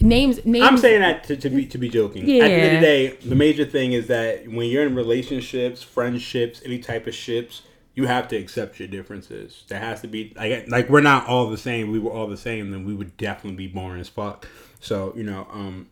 [0.00, 0.44] names.
[0.46, 0.64] Names.
[0.64, 2.28] I'm saying that to, to be to be joking.
[2.28, 2.44] Yeah.
[2.44, 5.82] At the end of the day, the major thing is that when you're in relationships,
[5.82, 7.62] friendships, any type of ships,
[7.96, 9.64] you have to accept your differences.
[9.66, 11.90] There has to be like like we're not all the same.
[11.90, 14.46] We were all the same, then we would definitely be boring as fuck.
[14.82, 15.88] So you know, um,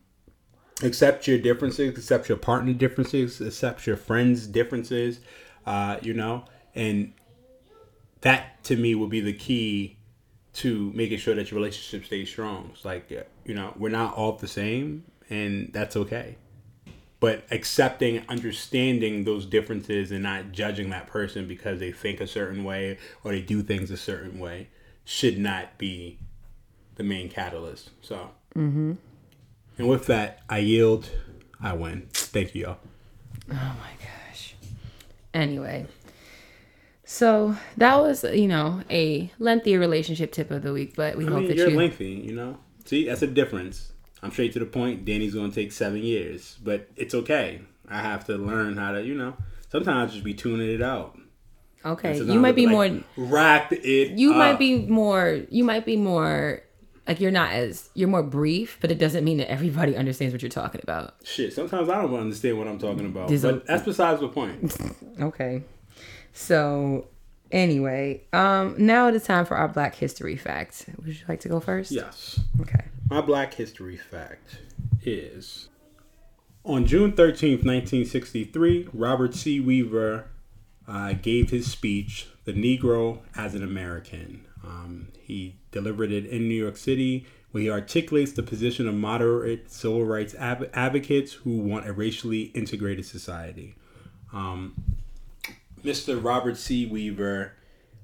[0.82, 5.20] accept your differences, accept your partner differences, accept your friends differences.
[5.64, 7.12] Uh, you know, and
[8.22, 9.96] that to me will be the key
[10.52, 12.70] to making sure that your relationship stays strong.
[12.74, 13.10] It's like,
[13.44, 16.36] you know, we're not all the same, and that's okay.
[17.20, 22.64] But accepting, understanding those differences, and not judging that person because they think a certain
[22.64, 24.68] way or they do things a certain way
[25.04, 26.18] should not be
[26.96, 27.90] the main catalyst.
[28.00, 28.92] So, Mm-hmm.
[29.78, 31.08] and with that, I yield.
[31.62, 32.08] I win.
[32.12, 32.78] Thank you, y'all.
[33.50, 34.54] Oh my gosh.
[35.34, 35.86] Anyway,
[37.04, 41.30] so that was you know a lengthy relationship tip of the week, but we I
[41.30, 41.76] hope mean, that you're you.
[41.76, 42.58] lengthy, you know.
[42.84, 43.92] See, that's a difference.
[44.22, 45.04] I'm straight to the point.
[45.04, 47.62] Danny's gonna take seven years, but it's okay.
[47.88, 49.36] I have to learn how to, you know.
[49.70, 51.16] Sometimes just be tuning it out.
[51.84, 52.88] okay, you might be more.
[52.88, 54.18] like, racked it.
[54.18, 56.62] you might be more you might be more
[57.10, 60.42] like you're not as you're more brief but it doesn't mean that everybody understands what
[60.42, 61.52] you're talking about shit.
[61.52, 64.76] Sometimes I don't understand what I'm talking about, There's a- but that's besides the point.
[65.20, 65.62] okay
[66.32, 67.08] so
[67.50, 71.48] anyway um now it is time for our black history fact would you like to
[71.48, 72.38] go first yes.
[72.60, 74.58] okay My black history fact
[75.02, 75.68] is
[76.62, 79.60] on June 13th, 1963, Robert C.
[79.60, 80.26] Weaver
[80.86, 84.44] uh, gave his speech, The Negro as an American.
[84.64, 89.70] Um, he delivered it in New York City, where he articulates the position of moderate
[89.70, 93.74] civil rights advocates who want a racially integrated society.
[94.32, 94.74] Um,
[95.84, 96.22] Mr.
[96.22, 96.86] Robert C.
[96.86, 97.52] Weaver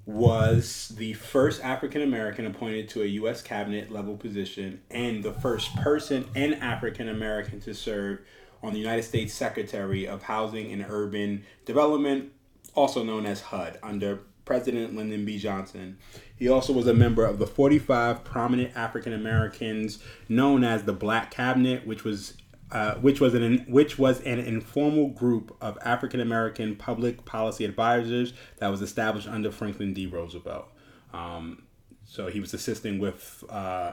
[0.06, 3.42] was the first African American appointed to a U.S.
[3.42, 8.20] cabinet level position and the first person and African American to serve
[8.62, 12.32] on the United States Secretary of Housing and Urban Development,
[12.74, 15.38] also known as HUD, under President Lyndon B.
[15.38, 15.98] Johnson.
[16.34, 21.30] He also was a member of the 45 prominent African Americans known as the Black
[21.30, 22.34] Cabinet, which was
[22.72, 28.32] uh, which was an which was an informal group of African American public policy advisors
[28.58, 30.06] that was established under Franklin D.
[30.06, 30.66] Roosevelt.
[31.12, 31.64] Um,
[32.04, 33.92] so he was assisting with uh,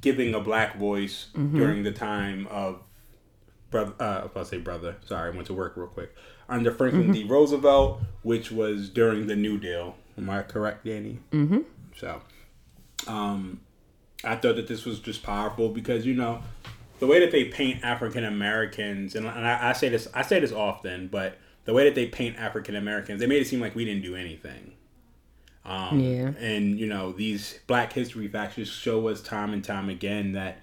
[0.00, 2.82] giving a black voice during the time of
[3.70, 3.94] brother.
[3.98, 4.96] Uh, I'll say brother.
[5.04, 6.14] Sorry, I went to work real quick.
[6.48, 7.24] Under Franklin D.
[7.24, 9.96] Roosevelt, which was during the New Deal.
[10.18, 11.18] Am I correct, Danny?
[11.32, 11.60] Mm-hmm.
[11.96, 12.20] So,
[13.06, 13.60] um,
[14.22, 16.42] I thought that this was just powerful because you know
[16.98, 20.40] the way that they paint African Americans, and, and I, I say this, I say
[20.40, 23.74] this often, but the way that they paint African Americans, they made it seem like
[23.74, 24.72] we didn't do anything.
[25.64, 26.32] Um, Yeah.
[26.38, 30.60] And you know these Black History facts just show us time and time again that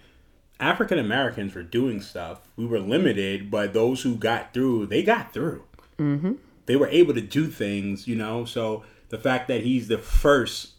[0.59, 2.41] African Americans were doing stuff.
[2.55, 5.63] We were limited, but those who got through, they got through.
[6.01, 6.33] Mm-hmm.
[6.65, 8.45] They were able to do things, you know.
[8.45, 10.71] So the fact that he's the first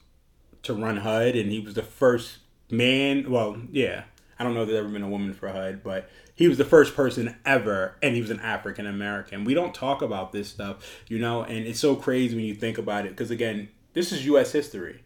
[0.65, 2.39] to run HUD and he was the first
[2.71, 4.05] man, well, yeah,
[4.39, 6.65] I don't know if there's ever been a woman for HUD, but he was the
[6.65, 9.45] first person ever, and he was an African American.
[9.45, 12.79] We don't talk about this stuff, you know, and it's so crazy when you think
[12.79, 14.53] about it because again, this is U.S.
[14.53, 15.05] history,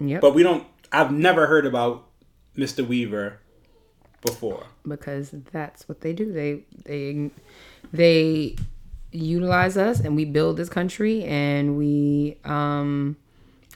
[0.00, 0.20] Yep.
[0.20, 0.66] but we don't.
[0.92, 2.08] I've never heard about
[2.56, 2.86] Mr.
[2.86, 3.38] Weaver
[4.22, 4.66] before.
[4.86, 6.32] because that's what they do.
[6.32, 7.30] They they
[7.92, 8.56] they
[9.24, 13.16] utilize us and we build this country and we um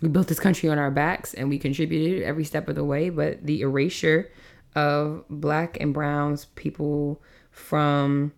[0.02, 3.10] we built this country on our backs and we contributed every step of the way.
[3.10, 4.30] But the erasure
[4.74, 8.32] of black and browns people from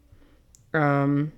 [0.75, 1.33] um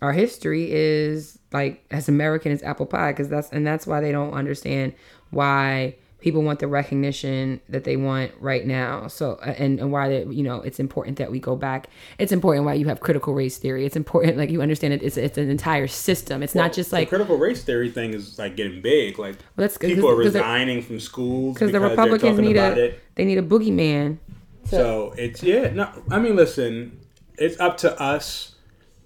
[0.00, 4.12] our history is like as American as apple pie because that's and that's why they
[4.12, 4.94] don't understand
[5.30, 9.06] why people want the recognition that they want right now.
[9.08, 11.88] So uh, and and why that you know it's important that we go back.
[12.18, 13.84] It's important why you have critical race theory.
[13.84, 15.02] It's important like you understand it.
[15.02, 16.42] It's it's an entire system.
[16.42, 19.18] It's not just the like critical race theory thing is like getting big.
[19.18, 23.00] Like Well, that's people are resigning from schools because the Republicans need a it.
[23.16, 24.16] they need a boogeyman.
[24.64, 25.70] So it's yeah.
[25.74, 27.00] No, I mean, listen,
[27.36, 28.53] it's up to us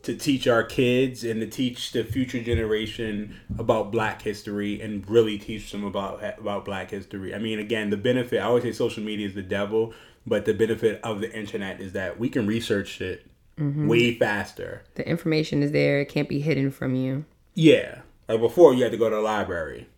[0.09, 5.39] to teach our kids and to teach the future generation about Black history and really
[5.39, 7.35] teach them about about Black history.
[7.35, 8.39] I mean, again, the benefit.
[8.41, 9.93] I always say social media is the devil,
[10.27, 13.27] but the benefit of the internet is that we can research it
[13.59, 13.89] Mm-hmm.
[13.89, 14.85] way faster.
[14.95, 16.01] The information is there.
[16.01, 17.25] It can't be hidden from you.
[17.55, 19.89] Yeah, like before, you had to go to the library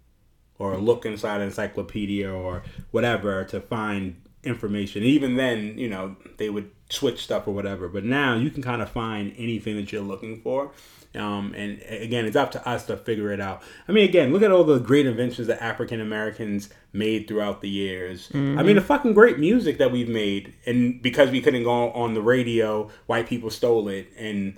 [0.58, 5.02] or look inside an encyclopedia or whatever to find information.
[5.02, 7.88] Even then, you know, they would switch stuff or whatever.
[7.88, 10.72] But now you can kind of find anything that you're looking for.
[11.12, 13.62] Um, and again, it's up to us to figure it out.
[13.88, 17.68] I mean, again, look at all the great inventions that African Americans made throughout the
[17.68, 18.30] years.
[18.32, 22.14] I mean, the fucking great music that we've made, and because we couldn't go on
[22.14, 24.56] the radio, white people stole it, and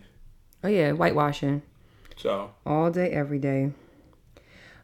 [0.62, 1.62] Oh yeah, whitewashing.
[2.16, 3.72] so all day every day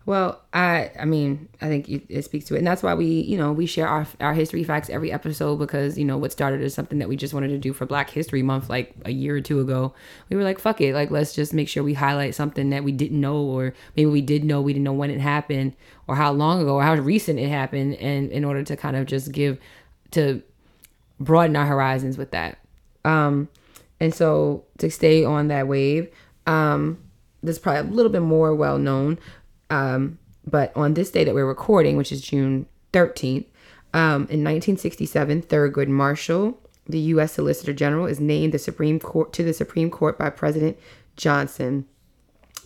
[0.08, 2.58] well i i mean i think it, it speaks to it.
[2.58, 5.98] And that's why we you know we share our, our history facts every episode because
[5.98, 8.42] you know what started as something that we just wanted to do for black history
[8.42, 9.92] month like a year or two ago
[10.30, 10.94] we were like fuck it.
[10.94, 14.22] Like let's just make sure we highlight something that we didn't know or maybe we
[14.22, 15.74] did know we didn't know when it happened
[16.06, 17.96] or how long ago or how recent it happened.
[17.96, 19.58] And in order to kind of just give
[20.12, 20.42] to
[21.20, 22.56] broaden our horizons with that.
[23.04, 23.48] Um
[24.00, 26.08] and so to stay on that wave
[26.46, 26.98] um
[27.42, 29.18] this is probably a little bit more well known.
[29.70, 33.46] Um, but on this day that we're recording, which is June 13th,
[33.94, 37.32] um, in 1967, Thurgood Marshall, the U.S.
[37.32, 40.78] Solicitor General, is named the Supreme Court to the Supreme Court by President
[41.16, 41.86] Johnson.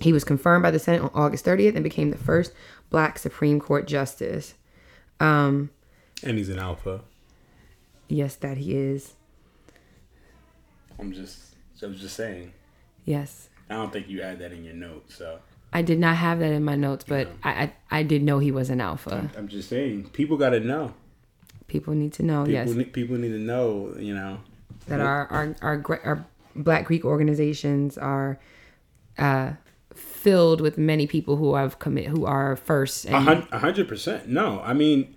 [0.00, 2.52] He was confirmed by the Senate on August 30th and became the first
[2.90, 4.54] Black Supreme Court justice.
[6.24, 7.02] and he's an alpha.
[8.08, 9.14] Yes, that he is.
[10.98, 12.52] I'm just, I was just saying.
[13.04, 13.48] Yes.
[13.70, 15.38] I don't think you had that in your notes, so
[15.72, 18.50] I did not have that in my notes, but I, I I did know he
[18.50, 19.30] was an alpha.
[19.36, 20.10] I'm just saying.
[20.12, 20.94] People got to know.
[21.66, 22.44] People need to know.
[22.44, 22.70] People, yes.
[22.70, 23.94] ne- people need to know.
[23.98, 24.40] You know,
[24.88, 28.38] that our our our, our Black Greek organizations are
[29.18, 29.52] uh,
[29.94, 33.88] filled with many people who have commit who are first a and hun- a hundred
[33.88, 34.28] percent.
[34.28, 35.16] No, I mean,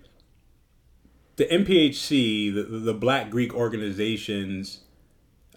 [1.36, 4.80] the NPHC, the, the Black Greek organizations,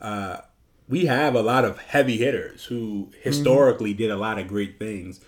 [0.01, 0.39] uh,
[0.89, 3.21] we have a lot of heavy hitters who mm-hmm.
[3.21, 5.21] historically did a lot of great things.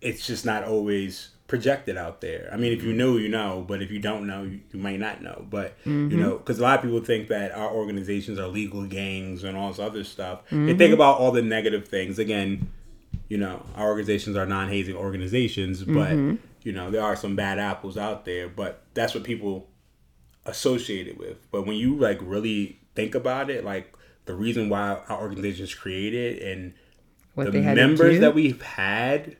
[0.00, 2.48] It's just not always projected out there.
[2.50, 2.98] I mean, if you mm-hmm.
[2.98, 5.44] know, you know, but if you don't know, you, you might not know.
[5.48, 6.20] But you mm-hmm.
[6.20, 9.68] know, because a lot of people think that our organizations are legal gangs and all
[9.68, 10.40] this other stuff.
[10.50, 12.18] They think about all the negative things.
[12.18, 12.70] Again,
[13.28, 17.98] you know, our organizations are non-hazing organizations, but you know, there are some bad apples
[17.98, 18.48] out there.
[18.48, 19.68] But that's what people
[20.46, 21.50] associate it with.
[21.50, 23.94] But when you like really think about it, like
[24.26, 26.74] the reason why our organization's created and
[27.34, 29.36] what the members that we've had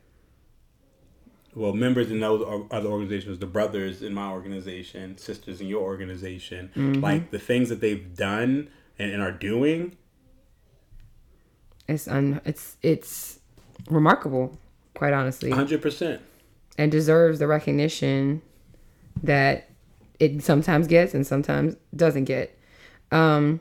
[1.54, 7.00] well, members in those other organizations, the brothers in my organization, sisters in your organization,
[7.00, 8.68] like the things that they've done
[8.98, 9.96] and, and are doing.
[11.86, 13.38] It's un it's it's
[13.88, 14.58] remarkable,
[14.94, 16.22] quite honestly, hundred percent.
[16.76, 18.42] and deserves the recognition
[19.22, 19.68] that
[20.18, 22.58] it sometimes gets and sometimes doesn't get.
[23.12, 23.60] Um,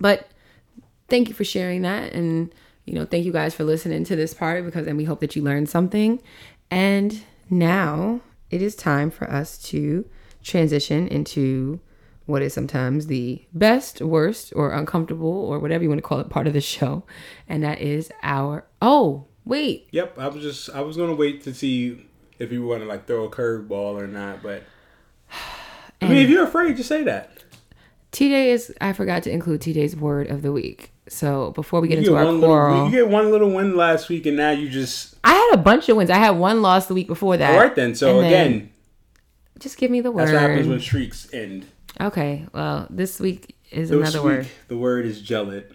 [0.00, 0.28] but
[1.08, 2.52] thank you for sharing that, and
[2.84, 5.34] you know, thank you guys for listening to this part because, and we hope that
[5.34, 6.20] you learned something.
[6.70, 8.20] And now
[8.50, 10.08] it is time for us to
[10.42, 11.80] transition into
[12.26, 16.30] what is sometimes the best, worst, or uncomfortable, or whatever you want to call it,
[16.30, 17.04] part of the show,
[17.48, 18.66] and that is our.
[18.80, 22.06] Oh, wait, Yep, I was just I was gonna wait to see
[22.38, 24.64] if you want to like throw a curveball or not, but
[26.00, 27.33] I mean, if you're afraid, just say that.
[28.14, 28.72] TJ is.
[28.80, 30.92] I forgot to include TJ's word of the week.
[31.08, 33.76] So before we get You into get, our one little, you get one little win
[33.76, 36.08] last week, and now you just I had a bunch of wins.
[36.10, 37.52] I had one loss the week before that.
[37.52, 37.94] all right then.
[37.94, 38.70] So And then- again,
[39.58, 40.28] just give me the word.
[40.28, 41.66] that's what happens when streaks end.
[42.00, 42.46] Okay.
[42.54, 44.46] Well, this week is This another week, word.
[44.68, 45.72] The word is gelid.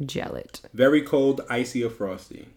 [0.00, 0.60] Gelid.
[0.72, 2.48] Very cold, icy, or frosty.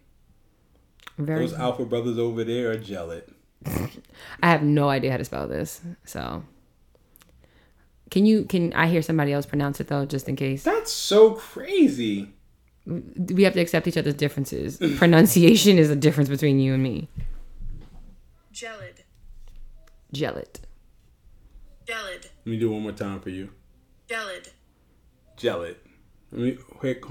[1.18, 1.40] Very.
[1.40, 3.22] Those Alpha brothers over there are gelid.
[3.66, 5.80] I have no idea how to spell this.
[6.04, 6.42] So.
[8.10, 8.44] Can you?
[8.44, 10.64] Can I hear somebody else pronounce it though, just in case?
[10.64, 12.32] That's so crazy.
[12.86, 14.78] We have to accept each other's differences.
[14.96, 17.08] Pronunciation is a difference between you and me.
[18.52, 19.02] Gelid.
[20.14, 20.60] Gelid.
[21.86, 22.22] Gelid.
[22.44, 23.50] Let me do one more time for you.
[24.08, 24.48] Gelid.
[25.36, 25.76] Gelid.
[26.32, 27.04] Let me wait.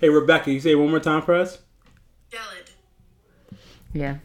[0.00, 1.58] Hey Rebecca, you say it one more time for us.
[2.30, 2.70] Gelid.
[3.92, 4.16] Yeah.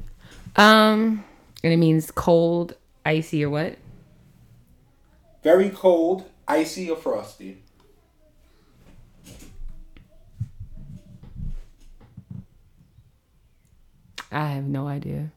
[0.55, 1.23] Um,
[1.63, 3.77] and it means cold, icy, or what?
[5.45, 7.59] Very cold, icy, or frosty.
[14.31, 15.29] I have no idea.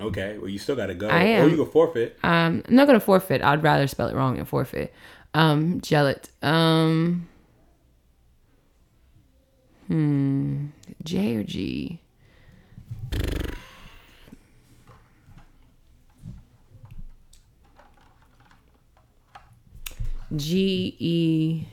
[0.00, 1.08] Okay, well you still gotta go.
[1.08, 1.50] I Or am.
[1.50, 2.16] you can forfeit.
[2.22, 3.42] Um, I'm not gonna forfeit.
[3.42, 4.94] I'd rather spell it wrong than forfeit.
[5.34, 6.24] Um, gelid.
[6.42, 7.28] Um,
[9.88, 10.68] hmm,
[11.04, 12.00] J or G?
[20.36, 21.64] G E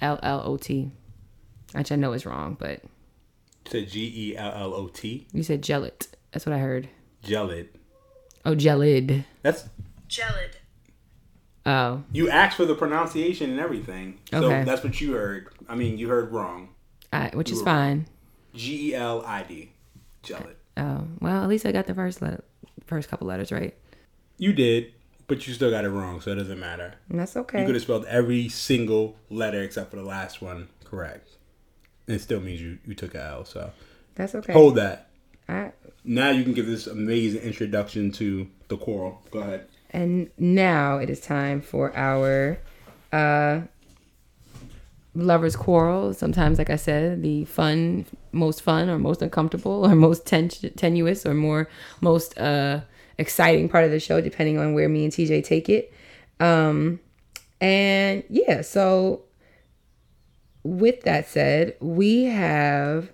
[0.00, 0.90] L L O T.
[1.74, 2.82] Which I know is wrong, but
[3.64, 5.26] You said G E L L O T.
[5.32, 6.06] you said gelid.
[6.32, 6.88] That's what I heard.
[7.24, 7.68] Gelid.
[8.44, 9.24] Oh, gelid.
[9.42, 9.64] That's
[10.08, 10.52] Gelid.
[11.66, 14.20] Oh, you asked for the pronunciation and everything.
[14.30, 14.64] So Okay.
[14.64, 15.48] that's what you heard.
[15.68, 16.70] I mean, you heard wrong.
[17.12, 18.06] I, which is fine.
[18.54, 19.72] G E L I D.
[20.22, 20.54] Gelid.
[20.78, 22.42] Oh, well, at least I got the first letter,
[22.86, 23.74] first couple letters right.
[24.38, 24.92] You did,
[25.28, 26.94] but you still got it wrong, so it doesn't matter.
[27.08, 27.60] That's okay.
[27.60, 31.28] You could have spelled every single letter except for the last one correct.
[32.06, 33.70] And it still means you, you took a L, so
[34.16, 34.52] That's okay.
[34.52, 35.08] hold that.
[35.48, 35.72] I,
[36.04, 39.22] Now you can give this amazing introduction to the quarrel.
[39.30, 39.66] Go ahead.
[39.90, 42.58] and now it is time for our
[43.12, 43.60] uh
[45.18, 46.14] lovers quarrel.
[46.14, 51.26] Sometimes, like I said, the fun, most fun, or most uncomfortable, or most ten- tenuous,
[51.26, 51.68] or more
[52.00, 52.80] most uh
[53.18, 55.92] exciting part of the show, depending on where me and TJ take it.
[56.40, 57.00] Um,
[57.60, 59.24] and yeah, so
[60.62, 63.10] with that said, we have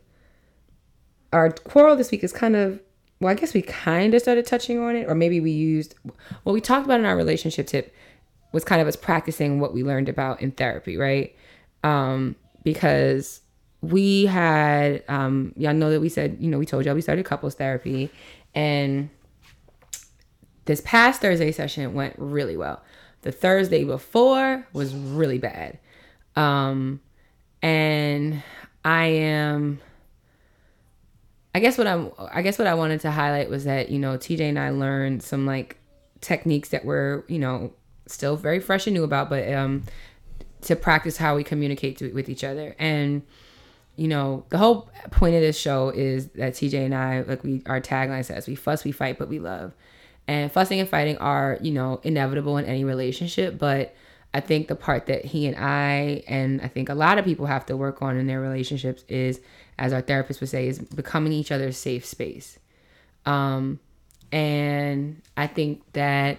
[1.32, 2.80] our quarrel this week is kind of
[3.20, 5.94] well, I guess we kind of started touching on it, or maybe we used
[6.42, 7.94] what we talked about in our relationship tip
[8.52, 11.34] was kind of us practicing what we learned about in therapy, right?
[11.84, 13.40] Um, because
[13.80, 17.24] we had, um, y'all know that we said, you know, we told y'all we started
[17.24, 18.10] couples therapy,
[18.54, 19.10] and
[20.64, 22.82] this past Thursday session went really well.
[23.22, 25.78] The Thursday before was really bad.
[26.36, 27.00] Um,
[27.62, 28.42] and
[28.84, 29.80] I am
[31.54, 34.18] I guess what I'm I guess what I wanted to highlight was that, you know,
[34.18, 35.78] TJ and I learned some like
[36.20, 37.72] techniques that were, you know,
[38.06, 39.84] still very fresh and new about, but um
[40.64, 42.74] to practice how we communicate to, with each other.
[42.78, 43.22] And
[43.96, 47.62] you know, the whole point of this show is that TJ and I, like we,
[47.66, 49.72] our tagline says, we fuss, we fight, but we love.
[50.26, 53.56] And fussing and fighting are, you know, inevitable in any relationship.
[53.58, 53.94] But
[54.32, 57.46] I think the part that he and I, and I think a lot of people
[57.46, 59.40] have to work on in their relationships is,
[59.78, 62.58] as our therapist would say, is becoming each other's safe space.
[63.26, 63.78] Um,
[64.32, 66.38] and I think that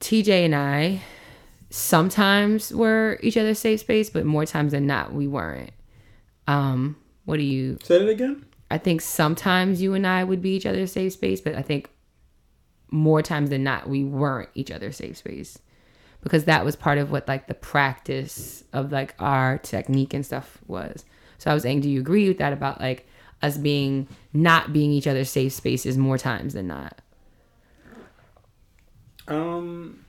[0.00, 1.00] TJ and I
[1.76, 5.70] sometimes were each other's safe space, but more times than not, we weren't.
[6.46, 8.46] Um, what do you Say it again.
[8.70, 11.90] I think sometimes you and I would be each other's safe space, but I think
[12.90, 15.58] more times than not we weren't each other's safe space
[16.22, 20.58] because that was part of what like the practice of like our technique and stuff
[20.66, 21.04] was.
[21.38, 23.06] So I was saying, do you agree with that about like
[23.42, 27.00] us being not being each other's safe spaces more times than not.
[29.28, 30.05] Um,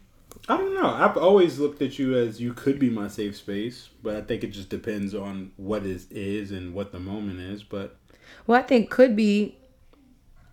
[0.50, 0.88] I don't know.
[0.88, 4.44] I've always looked at you as you could be my safe space, but I think
[4.44, 7.64] it just depends on what is and what the moment is.
[7.64, 7.98] But
[8.46, 9.58] Well, I think could be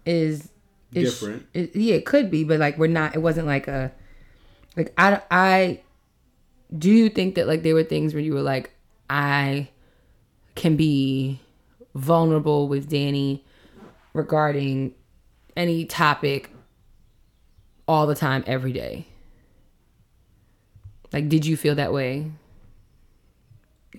[0.05, 0.51] is
[0.93, 1.47] is- Different.
[1.55, 3.15] yeah, it could be, but like we're not.
[3.15, 3.93] It wasn't like a
[4.77, 5.81] like I I
[6.77, 8.73] do you think that like there were things where you were like
[9.09, 9.69] I
[10.57, 11.41] can be
[11.95, 13.45] vulnerable with Danny
[14.13, 14.95] regarding
[15.57, 16.51] any topic
[17.87, 19.07] all the time every day.
[21.15, 22.33] Like, did you feel that way?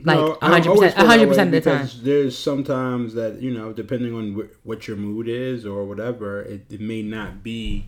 [0.03, 1.89] Like No, a I hundred always percent, feel a 100% of the time.
[2.03, 6.65] There's sometimes that you know, depending on wh- what your mood is or whatever, it,
[6.69, 7.87] it may not be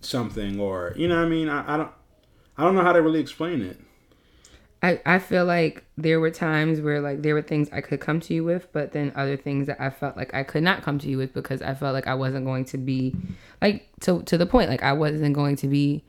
[0.00, 1.16] something or you know.
[1.16, 1.92] what I mean, I, I don't,
[2.56, 3.78] I don't know how to really explain it.
[4.82, 8.18] I, I feel like there were times where like there were things I could come
[8.20, 10.98] to you with, but then other things that I felt like I could not come
[11.00, 13.14] to you with because I felt like I wasn't going to be
[13.60, 16.02] like to to the point like I wasn't going to be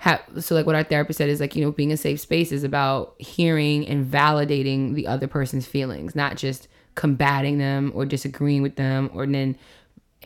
[0.00, 2.50] ha- so like what our therapist said is like you know being a safe space
[2.52, 8.62] is about hearing and validating the other person's feelings, not just combating them or disagreeing
[8.62, 9.56] with them or then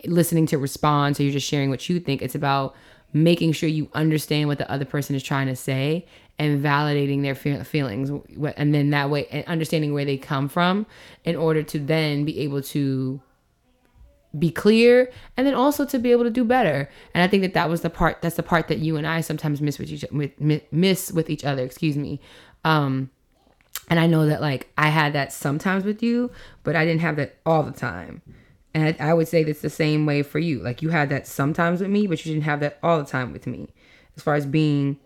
[0.07, 2.23] listening to respond so you're just sharing what you think.
[2.23, 2.75] It's about
[3.13, 6.07] making sure you understand what the other person is trying to say
[6.39, 8.11] and validating their fe- feelings
[8.57, 10.87] and then that way and understanding where they come from
[11.25, 13.21] in order to then be able to
[14.39, 17.55] be clear and then also to be able to do better and i think that
[17.55, 20.05] that was the part that's the part that you and i sometimes miss with each
[20.11, 20.33] with
[20.73, 22.21] miss with each other excuse me
[22.65, 23.11] um
[23.89, 26.31] and I know that like I had that sometimes with you,
[26.63, 28.23] but I didn't have that all the time.
[28.73, 30.61] And I, I would say that's the same way for you.
[30.61, 33.33] Like you had that sometimes with me, but you didn't have that all the time
[33.33, 33.69] with me,
[34.17, 34.99] as far as being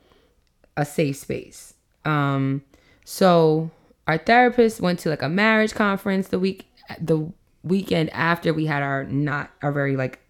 [0.77, 1.75] a safe space.
[2.05, 2.63] Um,
[3.05, 3.71] so
[4.07, 6.67] our therapist went to like a marriage conference the week
[7.01, 7.31] the
[7.69, 10.21] weekend after we had our not our very like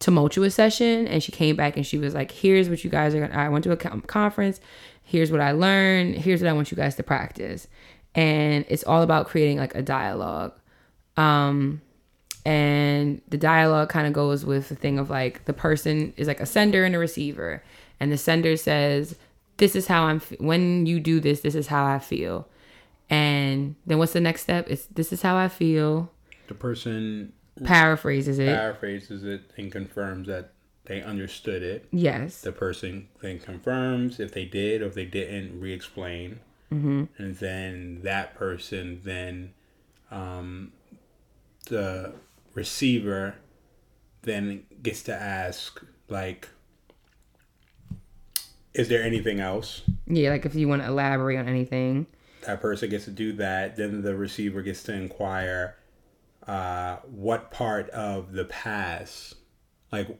[0.00, 3.20] tumultuous session and she came back and she was like here's what you guys are
[3.20, 4.60] gonna i went to a conference.
[5.02, 6.16] Here's what i learned.
[6.16, 7.68] Here's what i want you guys to practice.
[8.14, 10.52] And it's all about creating like a dialogue.
[11.16, 11.80] Um
[12.44, 16.40] and the dialogue kind of goes with the thing of like the person is like
[16.40, 17.62] a sender and a receiver.
[17.98, 19.16] And the sender says
[19.56, 22.48] this is how i'm f- when you do this this is how i feel.
[23.08, 24.66] And then what's the next step?
[24.68, 26.10] It's this is how i feel
[26.46, 27.32] The person
[27.62, 30.52] paraphrases it paraphrases it and confirms that
[30.86, 31.86] they understood it.
[31.92, 36.40] yes The person then confirms if they did or if they didn't, re-explain,
[36.72, 37.04] mm-hmm.
[37.16, 39.54] and then that person then,
[40.10, 40.72] um,
[41.68, 42.12] the
[42.54, 43.36] receiver,
[44.22, 46.48] then gets to ask like,
[48.74, 52.06] "Is there anything else?" Yeah, like if you want to elaborate on anything.
[52.46, 53.76] that person gets to do that.
[53.76, 55.76] Then the receiver gets to inquire
[56.46, 59.34] uh, what part of the past,
[59.92, 60.18] like,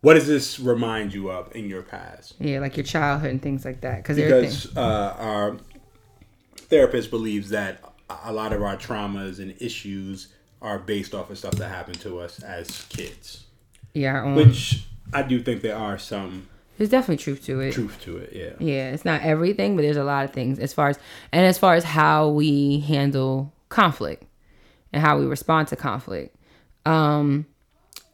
[0.00, 2.34] what does this remind you of in your past?
[2.38, 3.96] Yeah, like your childhood and things like that.
[3.96, 4.66] Because there are things.
[4.66, 5.56] Because uh, our
[6.56, 7.82] therapist believes that
[8.24, 10.28] a lot of our traumas and issues
[10.62, 13.46] are based off of stuff that happened to us as kids,
[13.94, 16.48] Yeah, which I do think there are some
[16.78, 17.72] there's definitely truth to it.
[17.72, 18.32] truth to it.
[18.32, 18.50] Yeah.
[18.60, 20.98] Yeah, it's not everything, but there's a lot of things as far as
[21.32, 24.24] and as far as how we handle conflict
[24.92, 26.36] and how we respond to conflict.
[26.84, 27.46] Um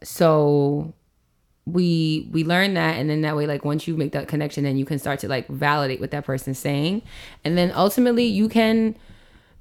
[0.03, 0.95] so
[1.67, 4.77] we we learn that and then that way like once you make that connection then
[4.77, 7.03] you can start to like validate what that person's saying.
[7.45, 8.97] And then ultimately you can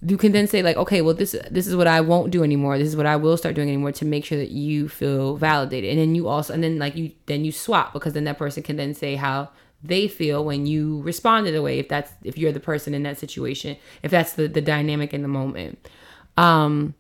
[0.05, 2.77] you can then say like okay well this this is what i won't do anymore.
[2.77, 5.91] This is what i will start doing anymore to make sure that you feel validated.
[5.91, 8.63] And then you also and then like you then you swap because then that person
[8.63, 9.49] can then say how
[9.81, 13.77] they feel when you responded way if that's if you're the person in that situation
[14.01, 15.87] if that's the the dynamic in the moment.
[16.35, 16.95] Um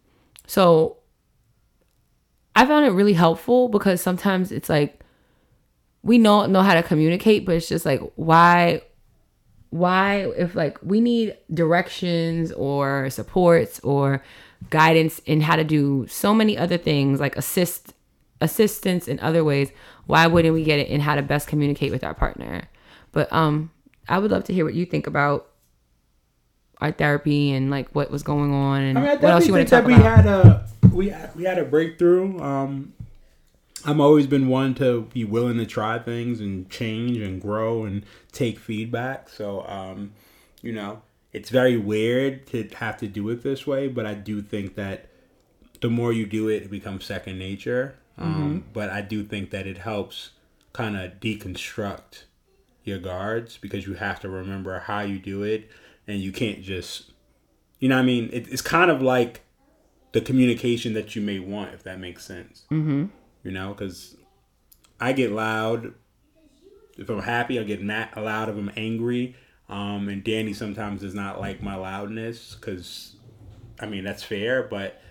[0.47, 0.97] so
[2.55, 4.99] i found it really helpful because sometimes it's like
[6.03, 8.81] we know know how to communicate but it's just like why
[9.73, 14.21] why if like we need directions or supports or
[14.69, 17.93] guidance in how to do so many other things like assist
[18.39, 19.71] assistance in other ways
[20.05, 22.69] why wouldn't we get it in how to best communicate with our partner?
[23.13, 23.71] But um
[24.07, 25.47] i would love to hear what you think about
[26.83, 29.53] our therapy and like what was going on and I mean, I what else you
[29.53, 32.39] want to talk that about we had a we we had a breakthrough.
[32.39, 32.93] Um,
[33.85, 38.05] I've always been one to be willing to try things and change and grow and
[38.31, 39.29] take feedback.
[39.29, 40.11] So, um,
[40.61, 44.41] you know, it's very weird to have to do it this way, but I do
[44.41, 45.07] think that
[45.81, 47.95] the more you do it, it becomes second nature.
[48.17, 50.31] Um, But I do think that it helps
[50.71, 52.23] kind of deconstruct
[52.83, 55.69] your guards because you have to remember how you do it
[56.07, 57.13] and you can't just
[57.83, 58.29] you know what I mean?
[58.31, 59.41] It, it's kind of like
[60.13, 62.63] the communication that you may want, if that makes sense.
[62.71, 63.07] Mm-hmm.
[63.43, 64.15] You know, because
[65.01, 65.93] I get loud.
[66.97, 69.35] If I'm happy, I get not loud if I'm angry.
[69.67, 73.17] Um, and Danny sometimes does not like my loudness because,
[73.81, 75.01] I mean, that's fair, but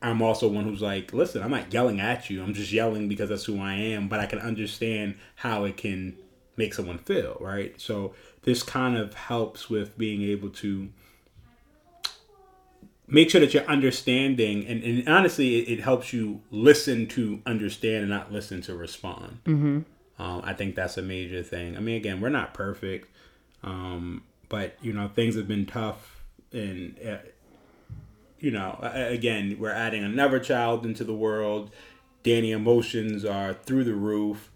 [0.00, 2.40] I'm also one who's like, listen, I'm not yelling at you.
[2.40, 6.16] I'm just yelling because that's who I am, but I can understand how it can
[6.56, 7.74] make someone feel, right?
[7.80, 8.14] So
[8.46, 10.88] this kind of helps with being able to
[13.08, 17.96] make sure that you're understanding and, and honestly it, it helps you listen to understand
[17.96, 19.40] and not listen to respond.
[19.44, 20.22] Mm-hmm.
[20.22, 21.76] um, i think that's a major thing.
[21.76, 23.10] I mean again we're not perfect
[23.62, 26.22] um, but you know things have been tough
[26.52, 27.18] and uh,
[28.38, 31.70] you know again we're adding another child into the world.
[32.22, 34.50] Danny emotions are through the roof.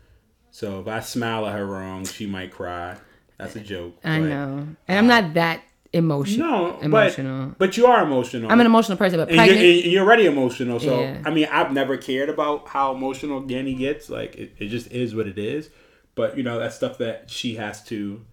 [0.52, 2.98] So if i smile at her wrong she might cry
[3.40, 5.62] that's a joke I but- know, and I'm not uh, that
[5.92, 6.46] emotional.
[6.46, 7.48] no emotional.
[7.48, 10.26] but, but you are emotional I'm an emotional person, but and you're, and you're already
[10.26, 10.78] emotional.
[10.78, 11.22] So Yeah.
[11.24, 14.08] I mean, I've never cared about how emotional Danny gets.
[14.08, 15.70] Like it, it just is what it is.
[16.14, 18.24] But you know, that's stuff that she has to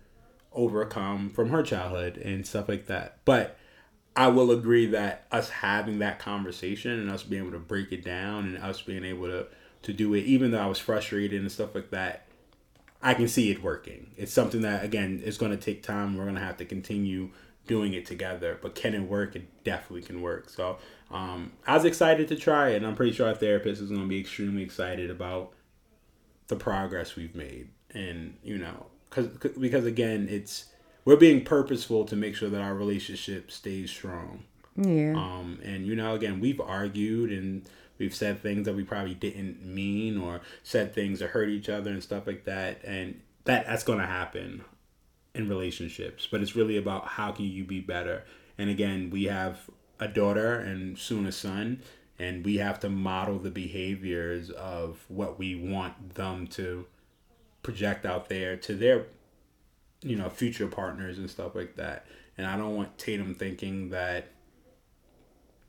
[0.51, 3.17] overcome from her childhood and stuff like that.
[3.25, 3.57] But
[4.15, 8.03] I will agree that us having that conversation and us being able to break it
[8.03, 9.47] down and us being able to
[9.83, 12.26] to do it, even though I was frustrated and stuff like that,
[13.01, 14.11] I can see it working.
[14.17, 16.17] It's something that again is going to take time.
[16.17, 17.29] We're going to have to continue
[17.67, 18.57] doing it together.
[18.61, 19.35] But can it work?
[19.35, 20.49] It definitely can work.
[20.49, 20.77] So
[21.11, 24.01] um, I was excited to try it, and I'm pretty sure our therapist is going
[24.01, 25.53] to be extremely excited about
[26.47, 27.69] the progress we've made.
[27.93, 29.27] And you know, because
[29.57, 30.65] because again, it's
[31.05, 34.43] we're being purposeful to make sure that our relationship stays strong.
[34.75, 37.67] yeah, Um, and you know, again, we've argued and
[37.97, 41.91] we've said things that we probably didn't mean or said things that hurt each other
[41.91, 42.83] and stuff like that.
[42.83, 44.63] And that that's going to happen
[45.33, 48.23] in relationships, but it's really about how can you be better.
[48.57, 49.69] And again, we have
[49.99, 51.81] a daughter and soon a son,
[52.19, 56.85] and we have to model the behaviors of what we want them to
[57.61, 59.05] project out there to their
[60.01, 62.05] you know future partners and stuff like that.
[62.37, 64.29] And I don't want Tatum thinking that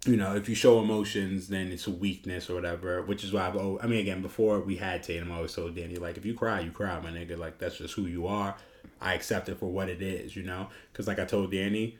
[0.08, 3.02] you know, if you show emotions, then it's a weakness or whatever.
[3.02, 5.76] Which is why I've, oh, I mean, again, before we had Tatum, I always told
[5.76, 7.36] Danny, like, if you cry, you cry, my nigga.
[7.36, 8.56] Like, that's just who you are.
[9.00, 10.68] I accept it for what it is, you know?
[10.90, 11.98] Because, like I told Danny,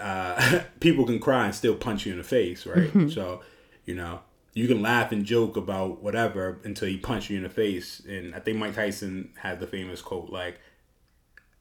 [0.00, 3.10] uh, people can cry and still punch you in the face, right?
[3.10, 3.42] so,
[3.84, 4.20] you know,
[4.54, 8.00] you can laugh and joke about whatever until he punch you in the face.
[8.08, 10.60] And I think Mike Tyson had the famous quote, like,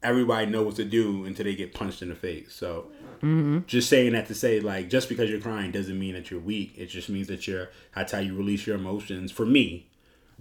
[0.03, 2.53] everybody knows what to do until they get punched in the face.
[2.53, 2.91] So
[3.67, 6.73] just saying that to say like just because you're crying doesn't mean that you're weak.
[6.77, 9.31] It just means that you're that's how you release your emotions.
[9.31, 9.89] For me,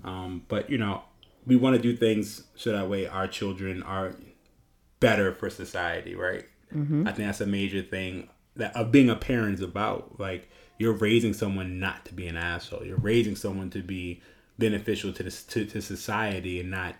[0.04, 1.02] um, but you know
[1.46, 4.14] we want to do things so that way our children are
[5.00, 6.44] better for society, right?
[7.06, 10.18] I think that's a major thing that of being a parent is about.
[10.18, 12.84] Like you're raising someone not to be an asshole.
[12.84, 14.20] You're raising someone to be
[14.58, 16.94] beneficial to this to, to society and not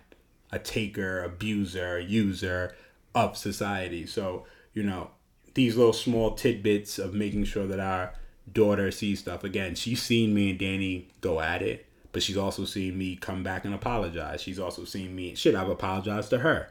[0.51, 2.75] a taker, abuser, user
[3.15, 4.05] of society.
[4.05, 5.11] So, you know,
[5.53, 8.13] these little small tidbits of making sure that our
[8.51, 9.43] daughter sees stuff.
[9.43, 13.43] Again, she's seen me and Danny go at it, but she's also seen me come
[13.43, 14.41] back and apologize.
[14.41, 16.69] She's also seen me, shit, I've apologized to her.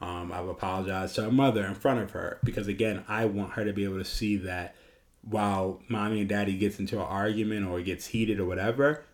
[0.00, 3.64] Um, I've apologized to her mother in front of her because, again, I want her
[3.64, 4.74] to be able to see that
[5.22, 9.04] while mommy and daddy gets into an argument or it gets heated or whatever,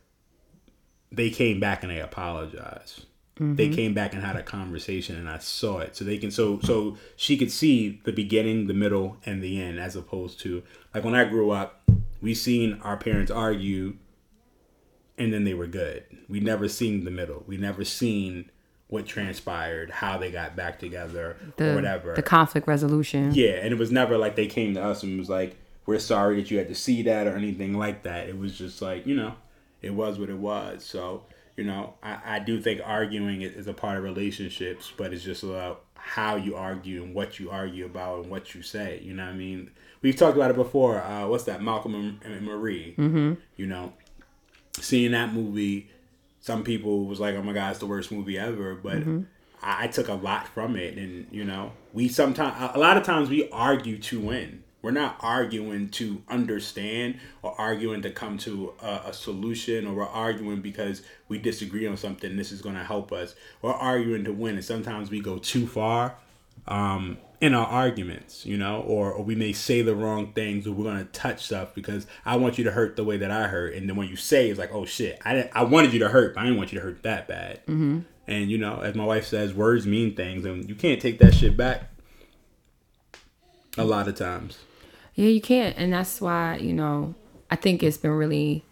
[1.13, 3.05] they came back and they apologized.
[3.39, 3.75] They mm-hmm.
[3.75, 5.95] came back and had a conversation, and I saw it.
[5.97, 9.79] So they can so so she could see the beginning, the middle, and the end,
[9.79, 11.83] as opposed to like when I grew up,
[12.21, 13.97] we seen our parents argue,
[15.17, 16.05] and then they were good.
[16.29, 17.45] We never seen the middle.
[17.47, 18.51] We never seen
[18.89, 22.15] what transpired, how they got back together, the or whatever.
[22.15, 23.33] the conflict resolution.
[23.35, 26.37] Yeah, and it was never like they came to us and was like, "We're sorry
[26.37, 28.29] that you had to see that" or anything like that.
[28.29, 29.35] It was just like you know,
[29.81, 30.85] it was what it was.
[30.85, 31.23] So
[31.59, 35.25] you know, I, I do think arguing is is a part of relationships, but it's
[35.25, 39.01] just about how you argue and what you argue about and what you say.
[39.03, 39.73] You know what I mean?
[40.01, 41.03] We've talked about it before.
[41.03, 41.61] Uh, what's that?
[41.61, 42.95] Malcolm and, Marie.
[42.97, 43.35] Mm-hmm.
[43.57, 43.93] You know,
[44.81, 45.91] seeing that movie,
[46.41, 49.03] some people was like, "Oh my god, it's the worst movie ever," but.
[49.61, 53.03] I, I took a lot from it, and you know, we sometimes, a lot of
[53.03, 54.63] times, we argue to win.
[54.89, 60.07] We're not arguing to understand or arguing to come to a, a solution, or we're
[60.07, 62.39] arguing because we disagree on something.
[62.39, 63.35] This is going to help us.
[63.61, 66.17] We're arguing to win, and sometimes we go too far
[66.67, 70.73] um, in our arguments, you know, or, or we may say the wrong things, or
[70.73, 73.75] we're gonna touch stuff because I want you to hurt the way that I hurt,
[73.75, 76.09] and then when you say it's like, oh shit, I didn't, I wanted you to
[76.09, 77.61] hurt, but I didn't want you to hurt that bad.
[77.67, 77.99] Mm-hmm.
[78.27, 81.35] And you know, as my wife says, words mean things, and you can't take that
[81.35, 81.91] shit back.
[83.77, 84.59] A lot of times,
[85.19, 87.15] Yeah, you can't, and that's why you know
[87.51, 88.63] I think it's been really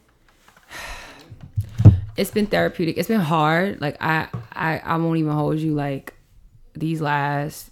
[2.16, 2.96] it's been therapeutic.
[2.98, 3.80] It's been hard.
[3.80, 6.14] Like I I I won't even hold you like
[6.74, 7.70] these last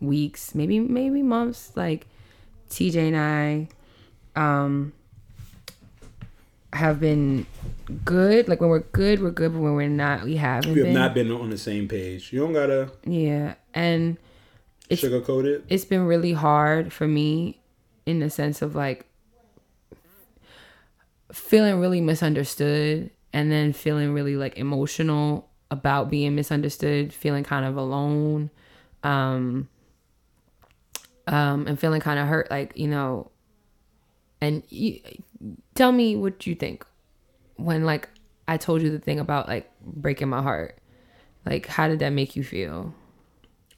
[0.00, 2.06] weeks, maybe maybe months like
[2.70, 3.68] TJ and I
[4.40, 4.92] um
[6.72, 7.46] have been
[8.04, 8.48] good.
[8.48, 10.94] Like when we're good, we're good, but when we're not, we haven't We have been.
[10.94, 12.32] not been on the same page.
[12.32, 13.54] You don't gotta yeah.
[13.72, 14.16] And
[14.90, 15.64] It's- sugarcoat it.
[15.68, 17.60] it's been really hard for me
[18.08, 19.04] in the sense of like
[21.30, 27.76] feeling really misunderstood and then feeling really like emotional about being misunderstood feeling kind of
[27.76, 28.48] alone
[29.02, 29.68] um
[31.26, 33.30] um and feeling kind of hurt like you know
[34.40, 34.98] and you,
[35.74, 36.86] tell me what you think
[37.56, 38.08] when like
[38.48, 40.78] i told you the thing about like breaking my heart
[41.44, 42.94] like how did that make you feel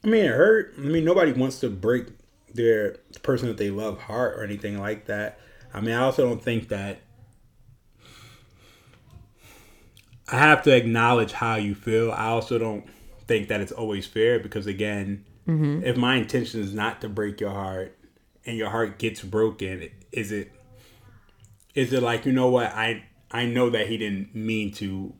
[0.03, 0.73] I mean, it hurt.
[0.77, 2.07] I mean, nobody wants to break
[2.53, 5.39] their the person that they love heart or anything like that.
[5.73, 7.01] I mean, I also don't think that
[10.31, 12.11] I have to acknowledge how you feel.
[12.11, 12.85] I also don't
[13.27, 15.83] think that it's always fair because again, mm-hmm.
[15.83, 17.97] if my intention is not to break your heart
[18.45, 20.51] and your heart gets broken, is it
[21.73, 22.67] is it like, you know what?
[22.67, 25.13] I I know that he didn't mean to,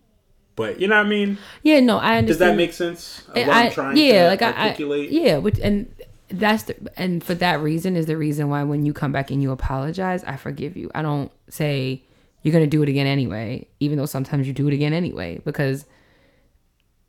[0.55, 1.37] but you know what I mean?
[1.63, 3.19] yeah no i understand Does that make sense?
[3.29, 5.11] Of what I, I'm trying yeah, to like I, I, articulate?
[5.11, 5.93] yeah, which and
[6.31, 9.41] that's the and for that reason is the reason why when you come back and
[9.41, 10.91] you apologize, I forgive you.
[10.95, 12.03] I don't say
[12.41, 15.85] you're gonna do it again anyway, even though sometimes you do it again anyway, because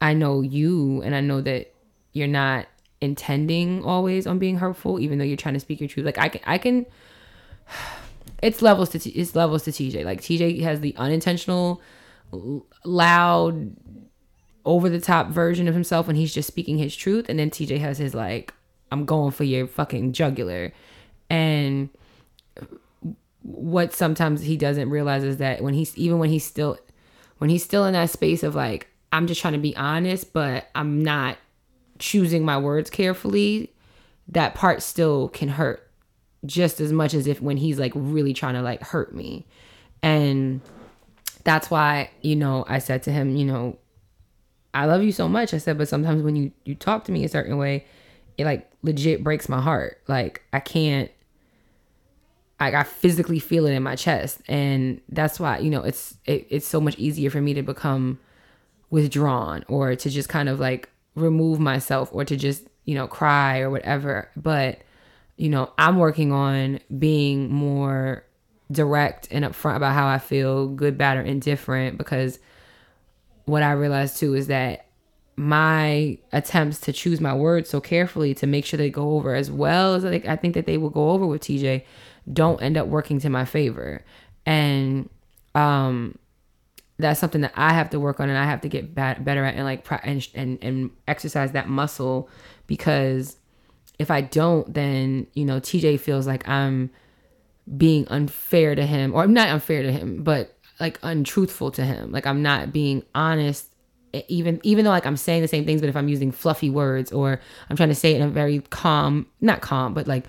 [0.01, 1.73] I know you and I know that
[2.13, 2.67] you're not
[3.01, 6.07] intending always on being hurtful, even though you're trying to speak your truth.
[6.07, 6.87] Like I can, I can.
[8.43, 10.05] It's levels to it's levels to TJ.
[10.05, 11.81] Like TJ has the unintentional,
[12.85, 13.77] loud,
[14.65, 17.79] over the top version of himself when he's just speaking his truth and then TJ
[17.79, 18.53] has his like
[18.93, 20.73] I'm going for your fucking jugular
[21.31, 21.89] and
[23.43, 26.79] what sometimes he doesn't realize is that when he's even when he's still
[27.39, 30.69] when he's still in that space of like I'm just trying to be honest but
[30.75, 31.39] I'm not
[31.99, 33.73] choosing my words carefully
[34.29, 35.89] that part still can hurt
[36.45, 39.47] just as much as if when he's like really trying to like hurt me
[40.03, 40.61] and
[41.45, 43.79] that's why you know I said to him you know
[44.75, 45.53] I love you so much.
[45.53, 47.85] I said, but sometimes when you you talk to me a certain way,
[48.39, 50.01] it like legit breaks my heart.
[50.09, 51.11] Like I can't.
[52.61, 56.47] Like I physically feel it in my chest, and that's why you know it's it,
[56.49, 58.21] it's so much easier for me to become
[58.91, 63.59] withdrawn or to just kind of like remove myself or to just you know cry
[63.59, 64.31] or whatever.
[64.37, 64.79] But
[65.37, 68.25] you know I'm working on being more
[68.71, 72.39] direct and upfront about how I feel, good, bad, or indifferent, because
[73.45, 74.87] what I realized too is that
[75.43, 79.51] my attempts to choose my words so carefully to make sure they go over as
[79.51, 81.85] well as like I think that they will go over with TJ
[82.33, 84.05] don't end up working to my favor.
[84.47, 85.09] And
[85.55, 86.19] um
[86.99, 89.45] that's something that I have to work on and I have to get bat- better
[89.45, 92.29] at and like and, and exercise that muscle
[92.69, 93.37] because
[93.99, 96.91] if I don't then you know TJ feels like I'm
[97.77, 102.11] being unfair to him or I'm not unfair to him but like untruthful to him
[102.11, 103.72] like i'm not being honest
[104.29, 107.13] even even though like i'm saying the same things but if i'm using fluffy words
[107.13, 107.41] or
[107.71, 110.27] i'm trying to say it in a very calm not calm but like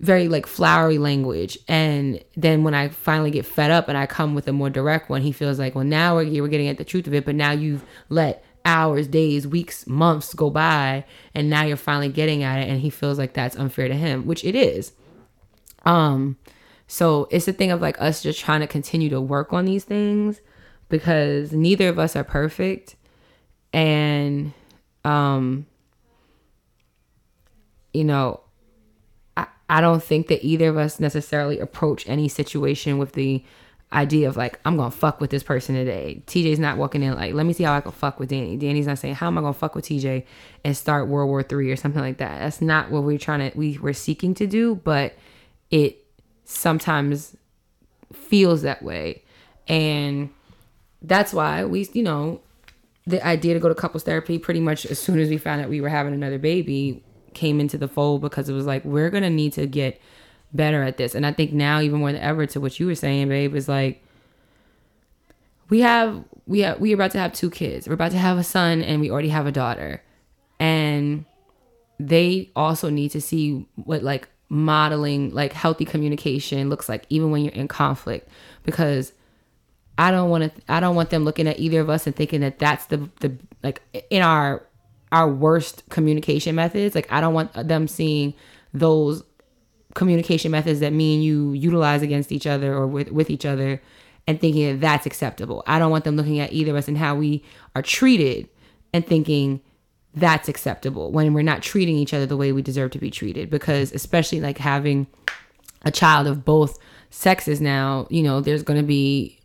[0.00, 4.34] very like flowery language and then when i finally get fed up and i come
[4.34, 6.84] with a more direct one he feels like well now we're, we're getting at the
[6.84, 11.62] truth of it but now you've let hours days weeks months go by and now
[11.62, 14.54] you're finally getting at it and he feels like that's unfair to him which it
[14.54, 14.92] is.
[15.84, 16.36] Um,
[16.86, 19.84] so it's a thing of like us just trying to continue to work on these
[19.84, 20.40] things
[20.90, 22.96] because neither of us are perfect.
[23.72, 24.52] And,
[25.04, 25.66] um,
[27.94, 28.40] you know,
[29.36, 33.42] I, I don't think that either of us necessarily approach any situation with the
[33.92, 36.22] idea of like, I'm gonna fuck with this person today.
[36.26, 38.56] TJ's not walking in like, let me see how I can fuck with Danny.
[38.56, 40.24] Danny's not saying, how am I gonna fuck with TJ
[40.64, 42.38] and start World War Three or something like that.
[42.40, 45.14] That's not what we're trying to we we're seeking to do, but
[45.70, 46.04] it
[46.44, 47.36] sometimes
[48.12, 49.22] feels that way.
[49.66, 50.30] And
[51.02, 52.40] that's why we, you know,
[53.06, 55.68] the idea to go to couples therapy pretty much as soon as we found out
[55.68, 57.02] we were having another baby
[57.34, 60.00] came into the fold because it was like, we're to need to get
[60.52, 61.14] better at this.
[61.14, 63.68] And I think now, even more than ever, to what you were saying, babe, is
[63.68, 64.02] like,
[65.68, 67.86] we have, we have, we are about to have two kids.
[67.86, 70.02] We're about to have a son and we already have a daughter.
[70.58, 71.24] And
[72.00, 77.44] they also need to see what like modeling like healthy communication looks like even when
[77.44, 78.28] you're in conflict
[78.64, 79.12] because
[80.00, 82.40] I don't want to I don't want them looking at either of us and thinking
[82.40, 84.66] that that's the the like in our
[85.12, 88.32] our worst communication methods like I don't want them seeing
[88.72, 89.22] those
[89.94, 93.82] communication methods that me and you utilize against each other or with, with each other
[94.26, 95.62] and thinking that that's acceptable.
[95.66, 97.44] I don't want them looking at either of us and how we
[97.76, 98.48] are treated
[98.94, 99.60] and thinking
[100.14, 103.50] that's acceptable when we're not treating each other the way we deserve to be treated.
[103.50, 105.06] Because especially like having
[105.82, 106.78] a child of both
[107.10, 109.39] sexes now, you know, there's going to be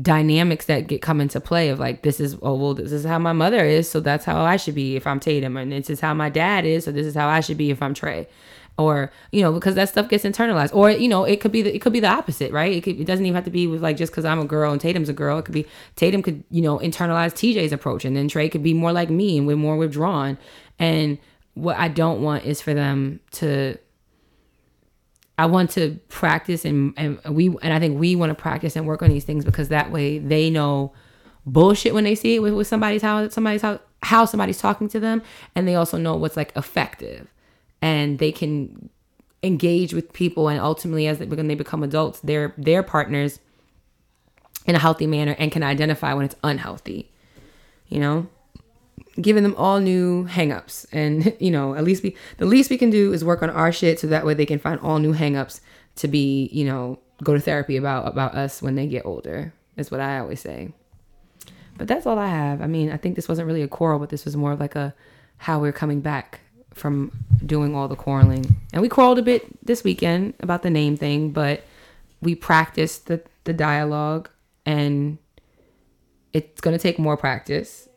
[0.00, 3.18] dynamics that get come into play of like this is oh well this is how
[3.18, 6.00] my mother is so that's how I should be if I'm Tatum and this is
[6.00, 8.28] how my dad is so this is how I should be if I'm Trey.
[8.78, 10.74] Or you know because that stuff gets internalized.
[10.74, 12.72] Or you know it could be the, it could be the opposite right?
[12.72, 14.72] It, could, it doesn't even have to be with like just because i'm a girl
[14.72, 15.38] and tatum's a girl.
[15.38, 15.66] It could be
[15.96, 19.38] tatum could you know internalize tj's approach and then trey could be more like me
[19.38, 20.38] and we're more withdrawn.
[20.78, 21.18] And
[21.54, 23.76] what i don't want is for them to
[25.40, 28.86] i want to practice and and we and i think we want to practice and
[28.86, 30.92] work on these things because that way they know
[31.46, 35.00] bullshit when they see it with, with somebody's how somebody's how how somebody's talking to
[35.00, 35.22] them
[35.54, 37.28] and they also know what's like effective.
[37.82, 38.90] And they can
[39.42, 43.40] engage with people and ultimately as they, when they become adults they're their partners
[44.66, 47.10] in a healthy manner and can identify when it's unhealthy
[47.88, 48.28] you know
[49.20, 50.86] giving them all new hangups.
[50.92, 53.72] And you know at least we the least we can do is work on our
[53.72, 55.60] shit so that way they can find all new hangups
[55.96, 59.90] to be you know go to therapy about about us when they get older is
[59.90, 60.72] what i always say.
[61.76, 62.60] But that's all i have.
[62.62, 64.76] I mean i think this wasn't really a quarrel but this was more of like
[64.76, 64.94] a
[65.38, 66.40] how we're coming back
[66.74, 67.12] from
[67.44, 68.56] doing all the quarreling.
[68.72, 71.64] And we quarreled a bit this weekend about the name thing, but
[72.20, 74.28] we practiced the, the dialogue
[74.66, 75.18] and
[76.32, 77.88] it's going to take more practice,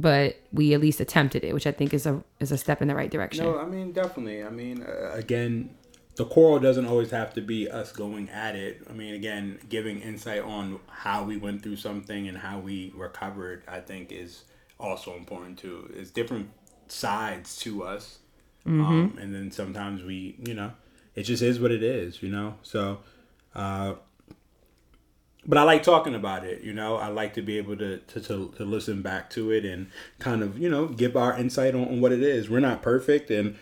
[0.00, 2.88] but we at least attempted it, which I think is a is a step in
[2.88, 3.44] the right direction.
[3.44, 4.44] No, I mean definitely.
[4.44, 5.70] I mean, uh, again,
[6.16, 8.82] the quarrel doesn't always have to be us going at it.
[8.88, 13.62] I mean, again, giving insight on how we went through something and how we recovered,
[13.68, 14.44] I think, is
[14.78, 15.90] also important too.
[15.94, 16.50] It's different
[16.88, 18.18] sides to us.
[18.66, 18.84] Mm-hmm.
[18.84, 20.72] Um, and then sometimes we, you know,
[21.14, 22.56] it just is what it is, you know?
[22.62, 22.98] So,
[23.54, 23.94] uh,
[25.48, 26.96] but I like talking about it, you know.
[26.96, 29.88] I like to be able to, to, to, to listen back to it and
[30.18, 32.48] kind of, you know, give our insight on, on what it is.
[32.50, 33.56] We're not perfect, and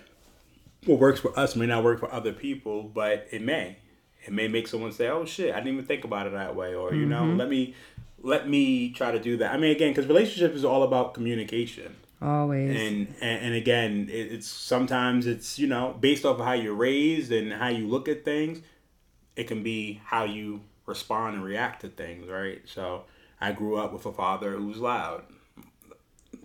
[0.85, 3.79] what works for us may not work for other people, but it may.
[4.27, 6.75] It may make someone say, "Oh shit, I didn't even think about it that way,"
[6.75, 7.37] or you know, Mm-hmm.
[7.39, 7.75] let me
[8.21, 9.55] let me try to do that.
[9.55, 12.71] I mean, again, because relationship is all about communication Always.
[12.71, 16.75] and and, and again it, it's sometimes it's you know based off of how you're
[16.75, 18.63] raised and how you look at things
[19.37, 22.63] it can be how you respond and react to things right?
[22.65, 23.05] So
[23.41, 25.25] i grew up with a father who was loud.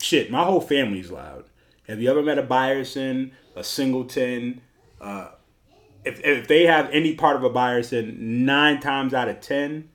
[0.01, 1.45] Shit my whole family's loud.
[1.87, 4.61] Have you ever met a Byerson, a singleton?
[4.99, 5.29] Uh,
[6.05, 9.89] if, if they have any part of a Byerson, nine times out of ten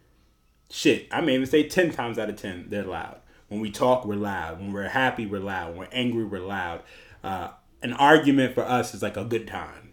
[0.71, 3.21] shit i may even say 10 times out of 10 they're loud.
[3.49, 4.59] When we talk we're loud.
[4.59, 5.71] When we're happy we're loud.
[5.71, 6.83] When we're angry we're loud.
[7.23, 7.51] Uh,
[7.83, 9.93] an argument for us is like a good time.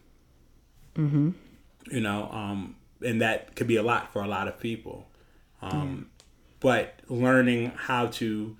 [0.96, 1.32] Mm-hmm.
[1.90, 5.08] you know um, and that could be a lot for a lot of people.
[5.62, 6.10] Um,
[6.60, 8.58] but learning how to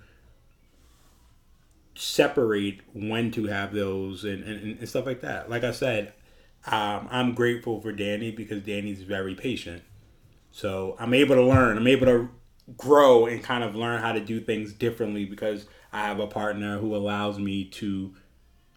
[1.94, 5.48] separate when to have those and, and, and stuff like that.
[5.48, 6.12] Like i said
[6.66, 9.82] um, i'm grateful for danny because danny's very patient.
[10.50, 11.76] So I'm able to learn.
[11.76, 12.30] I'm able to
[12.76, 16.78] grow and kind of learn how to do things differently because I have a partner
[16.78, 18.14] who allows me to,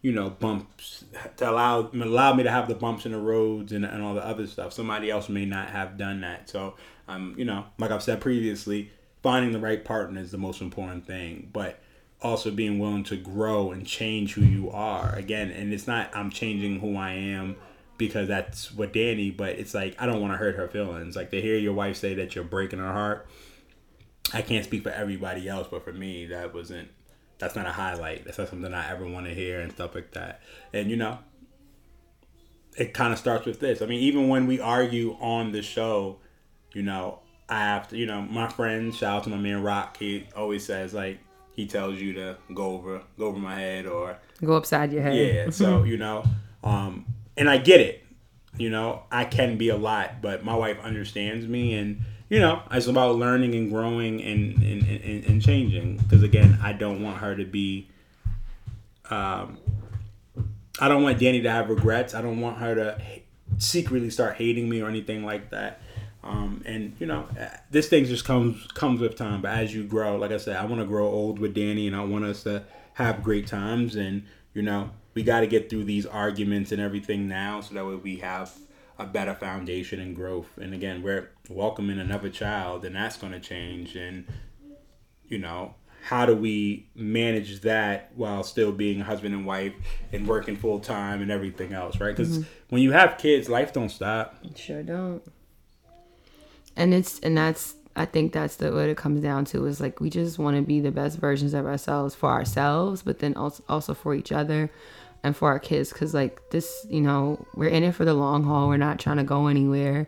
[0.02, 1.06] you know, bumps
[1.38, 4.26] to allow allow me to have the bumps in the roads and, and all the
[4.26, 4.74] other stuff.
[4.74, 6.50] Somebody else may not have done that.
[6.50, 6.76] So
[7.08, 8.91] I'm, you know, like I've said previously,
[9.24, 11.50] finding the right partner is the most important thing.
[11.52, 11.80] But
[12.22, 15.52] also being willing to grow and change who you are again.
[15.52, 17.56] And it's not I'm changing who I am
[17.98, 21.16] because that's what Danny, but it's like I don't want to hurt her feelings.
[21.16, 23.28] Like to hear your wife say that you're breaking her heart.
[24.34, 26.89] I can't speak for everybody else, but for me, that wasn't.
[27.40, 28.26] That's not a highlight.
[28.26, 30.42] That's not something I ever want to hear and stuff like that.
[30.74, 31.20] And you know,
[32.78, 33.82] it kind of starts with this.
[33.82, 36.18] I mean, even when we argue on the show,
[36.74, 37.20] you know,
[37.50, 37.98] I have to.
[37.98, 39.98] You know, my friend, shout out to my man Rock.
[39.98, 41.20] He always says like
[41.56, 45.16] he tells you to go over go over my head or Go upside your head.
[45.16, 45.50] yeah.
[45.50, 46.24] So you know,
[46.64, 48.04] um, and I get it.
[48.58, 52.62] You know, I can be a lot, but my wife understands me, and you know,
[52.72, 55.98] it's about learning and growing and and, and, and changing.
[55.98, 57.90] Because again, I don't want her to be.
[59.10, 59.58] Um,
[60.80, 62.14] I don't want Danny to have regrets.
[62.14, 63.02] I don't want her to
[63.58, 65.82] secretly start hating me or anything like that.
[66.24, 69.42] Um, and you know, uh, this thing just comes comes with time.
[69.42, 71.96] But as you grow, like I said, I want to grow old with Danny, and
[71.96, 72.64] I want us to
[72.96, 73.96] have great times.
[73.96, 74.24] And
[74.54, 77.96] you know, we got to get through these arguments and everything now, so that way
[77.96, 78.54] we have
[79.00, 80.58] a better foundation and growth.
[80.58, 83.95] And again, we're welcoming another child, and that's going to change.
[83.95, 84.26] And
[85.28, 89.74] you know, how do we manage that while still being husband and wife
[90.14, 92.16] and working full time and everything else, right?
[92.16, 92.50] Because mm-hmm.
[92.70, 94.36] when you have kids, life don't stop.
[94.56, 95.22] Sure don't.
[96.76, 100.00] And it's and that's I think that's the what it comes down to is like
[100.00, 103.64] we just want to be the best versions of ourselves for ourselves, but then also
[103.68, 104.70] also for each other
[105.28, 108.44] and for our kids cuz like this, you know, we're in it for the long
[108.44, 108.68] haul.
[108.68, 110.08] We're not trying to go anywhere.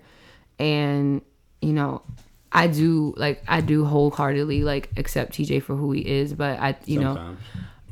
[0.58, 1.22] And
[1.62, 2.02] you know,
[2.52, 6.76] I do like I do wholeheartedly like accept TJ for who he is, but I
[6.86, 7.36] you know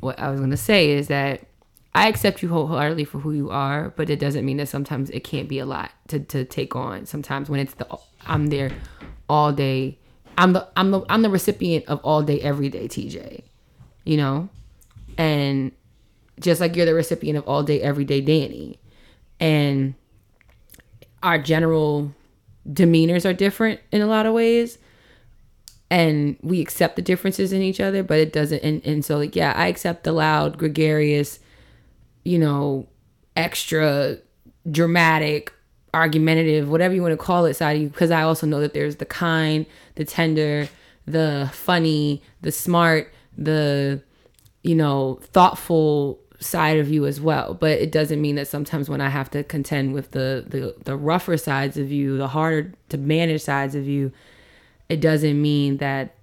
[0.00, 1.46] what I was gonna say is that
[1.94, 5.24] I accept you wholeheartedly for who you are, but it doesn't mean that sometimes it
[5.24, 7.06] can't be a lot to, to take on.
[7.06, 7.88] Sometimes when it's the
[8.26, 8.70] I'm there
[9.28, 9.98] all day,
[10.36, 13.42] I'm the I'm the I'm the recipient of all day every day TJ,
[14.04, 14.48] you know,
[15.16, 15.72] and
[16.40, 18.78] just like you're the recipient of all day every day Danny,
[19.40, 19.94] and
[21.22, 22.14] our general
[22.70, 24.78] demeanors are different in a lot of ways.
[25.90, 29.34] And we accept the differences in each other but it doesn't and, and so like
[29.34, 31.38] yeah i accept the loud gregarious
[32.24, 32.86] you know
[33.34, 34.18] extra
[34.70, 35.50] dramatic
[35.94, 38.74] argumentative whatever you want to call it side of you because i also know that
[38.74, 39.64] there's the kind
[39.94, 40.68] the tender
[41.06, 44.02] the funny the smart the
[44.62, 47.54] you know thoughtful side of you as well.
[47.54, 50.96] But it doesn't mean that sometimes when i have to contend with the the, the
[50.96, 54.12] rougher sides of you the harder to manage sides of you
[54.88, 56.14] it doesn't mean that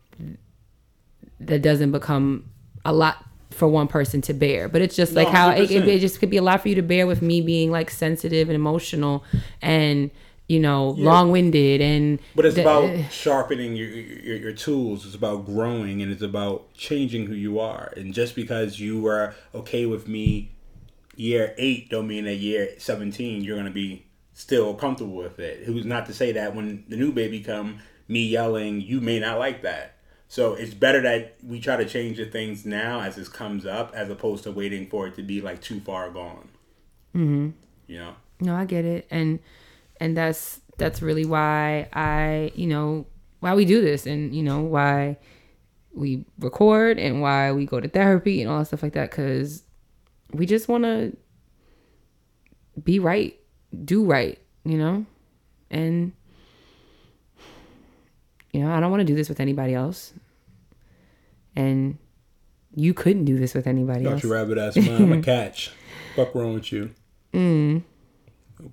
[1.39, 2.45] that doesn't become
[2.83, 4.67] a lot for one person to bear.
[4.67, 6.69] But it's just like No, how it, it, it just could be a lot for
[6.69, 9.23] you to bear with me being like sensitive and emotional
[9.61, 10.11] and
[10.47, 15.05] you know long-winded and But it's the- about sharpening your, your your tools.
[15.05, 17.93] It's about growing, and it's about changing who you are.
[17.97, 20.51] And just because you were okay with me
[21.15, 25.63] year eight, don't mean that year seventeen you're gonna be still comfortable with it.
[25.65, 29.39] Who's not to say that when the new baby come, me yelling, you may not
[29.39, 29.93] like that.
[30.27, 33.93] So it's better that we try to change the things now as this comes up,
[33.95, 36.49] as opposed to waiting for it to be like too far gone.
[37.15, 37.49] Mm-hmm.
[37.87, 38.15] You know.
[38.41, 39.39] No, I get it, and
[39.99, 43.05] and that's that's really why I, you know,
[43.39, 45.17] why we do this, and you know why
[45.93, 49.63] we record and why we go to therapy and all that stuff like that, because
[50.33, 51.15] we just want to
[52.83, 53.39] be right,
[53.85, 55.05] do right, you know,
[55.71, 56.11] and
[58.51, 60.13] you know I don't want to do this with anybody else,
[61.55, 61.97] and
[62.75, 64.23] you couldn't do this with anybody Got else.
[64.23, 65.01] your rabbit ass man.
[65.01, 65.71] I'm a catch.
[66.17, 66.91] Fuck wrong with you?
[67.33, 67.83] Mm.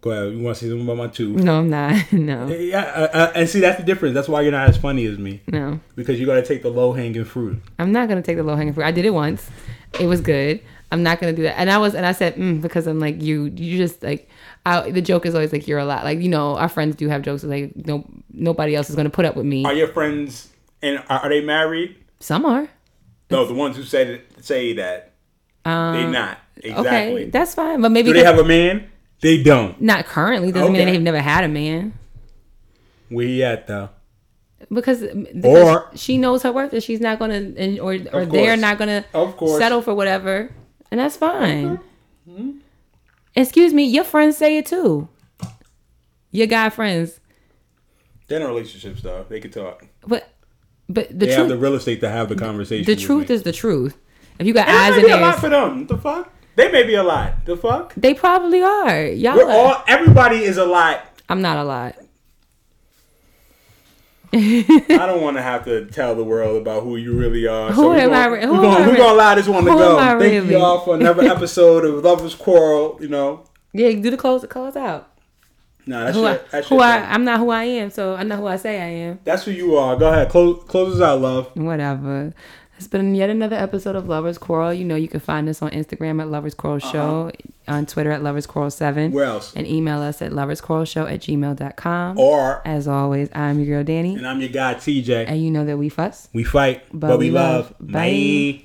[0.00, 0.32] Go ahead.
[0.32, 1.42] You want to say something about my tooth?
[1.42, 2.12] No, I'm not.
[2.12, 4.14] no, Yeah, uh, uh, and see that's the difference.
[4.14, 5.80] That's why you're not as funny as me no.
[5.94, 7.62] because you got to take the low hanging fruit.
[7.78, 8.84] I'm not gonna take the low hanging fruit.
[8.84, 9.48] I did it once.
[10.00, 10.60] It was good.
[10.90, 11.58] I'm not gonna do that.
[11.58, 13.44] And I was, and I said, mm, because I'm like you.
[13.44, 14.28] You just like,
[14.66, 16.04] I, the joke is always like you're a lot.
[16.04, 19.24] Like you know, our friends do have jokes like no, nobody else is gonna put
[19.24, 19.64] up with me.
[19.64, 20.50] Are your friends
[20.82, 21.96] and are, are they married?
[22.20, 22.68] Some are.
[23.30, 25.12] No, the ones who said it, say that
[25.64, 27.22] they not exactly.
[27.22, 27.80] Okay, that's fine.
[27.80, 28.91] But maybe Do they have a man?
[29.22, 29.80] They don't.
[29.80, 31.94] not currently doesn't mean they've never had a man.
[33.08, 33.88] Where he at though?
[34.72, 38.56] Because, because Or- she knows her worth and she's not gonna and or or they're
[38.56, 39.58] not gonna Of course.
[39.58, 40.50] settle for whatever,
[40.90, 41.78] and that's fine.
[42.28, 42.50] Hmm?
[43.34, 45.08] Excuse me, your friends say it too.
[46.30, 47.18] Your guy friends,
[48.28, 49.24] They're in relationships though.
[49.28, 49.86] They can talk.
[50.06, 50.28] but
[50.88, 52.86] but the They have truth the real estate to have the conversation.
[52.86, 53.34] the truth me.
[53.34, 53.96] is the truth.
[54.38, 55.86] If you got And eyes may and be a lot ears, for them.
[55.86, 56.32] The fuck?
[56.56, 57.44] They may be a lot.
[57.46, 57.94] The fuck?
[57.96, 59.04] they probably are.
[59.06, 59.84] Y'all, We're are- all.
[59.88, 61.00] Everybody is a lot.
[61.28, 61.96] I'm not a lot.
[64.34, 67.70] I don't want to have to tell the world about who you really are.
[67.70, 69.46] Who we're am gonna, I re- who we're am gonna, I we're gonna allow this
[69.46, 69.96] one to go.
[69.98, 70.50] Thank really?
[70.52, 72.96] you all for another episode of Lovers Quarrel.
[73.00, 73.44] You know,
[73.74, 75.10] Yeah, do the close the close out.
[75.86, 78.26] no, that's Who, I, your, that's who I, I'm not who I am, so I'm
[78.28, 79.18] not who I say I am.
[79.24, 79.96] That's who you are.
[79.96, 81.54] Go ahead, close close us out, love.
[81.54, 82.32] Whatever.
[82.82, 84.74] It's been yet another episode of Lovers Quarrel.
[84.74, 87.30] You know you can find us on Instagram at Lovers Quarrel Show,
[87.68, 89.14] on Twitter at Lovers Quarrel 7, Uh-huh.
[89.14, 89.54] Where else?
[89.54, 92.18] and email us at loversquarrelshow at gmail.com.
[92.18, 95.26] Or As always, I'm your girl Danny, and I'm your guy TJ.
[95.28, 96.28] and you know that we fuss.
[96.32, 97.72] We fight, but, we we love.
[97.78, 97.92] love.
[97.92, 98.62] Bye.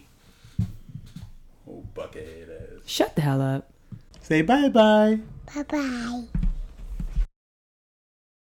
[1.70, 2.82] Oh, buckethead ass.
[2.88, 3.70] Shut the hell up.
[4.22, 5.20] Say bye bye.
[5.54, 6.24] Bye bye.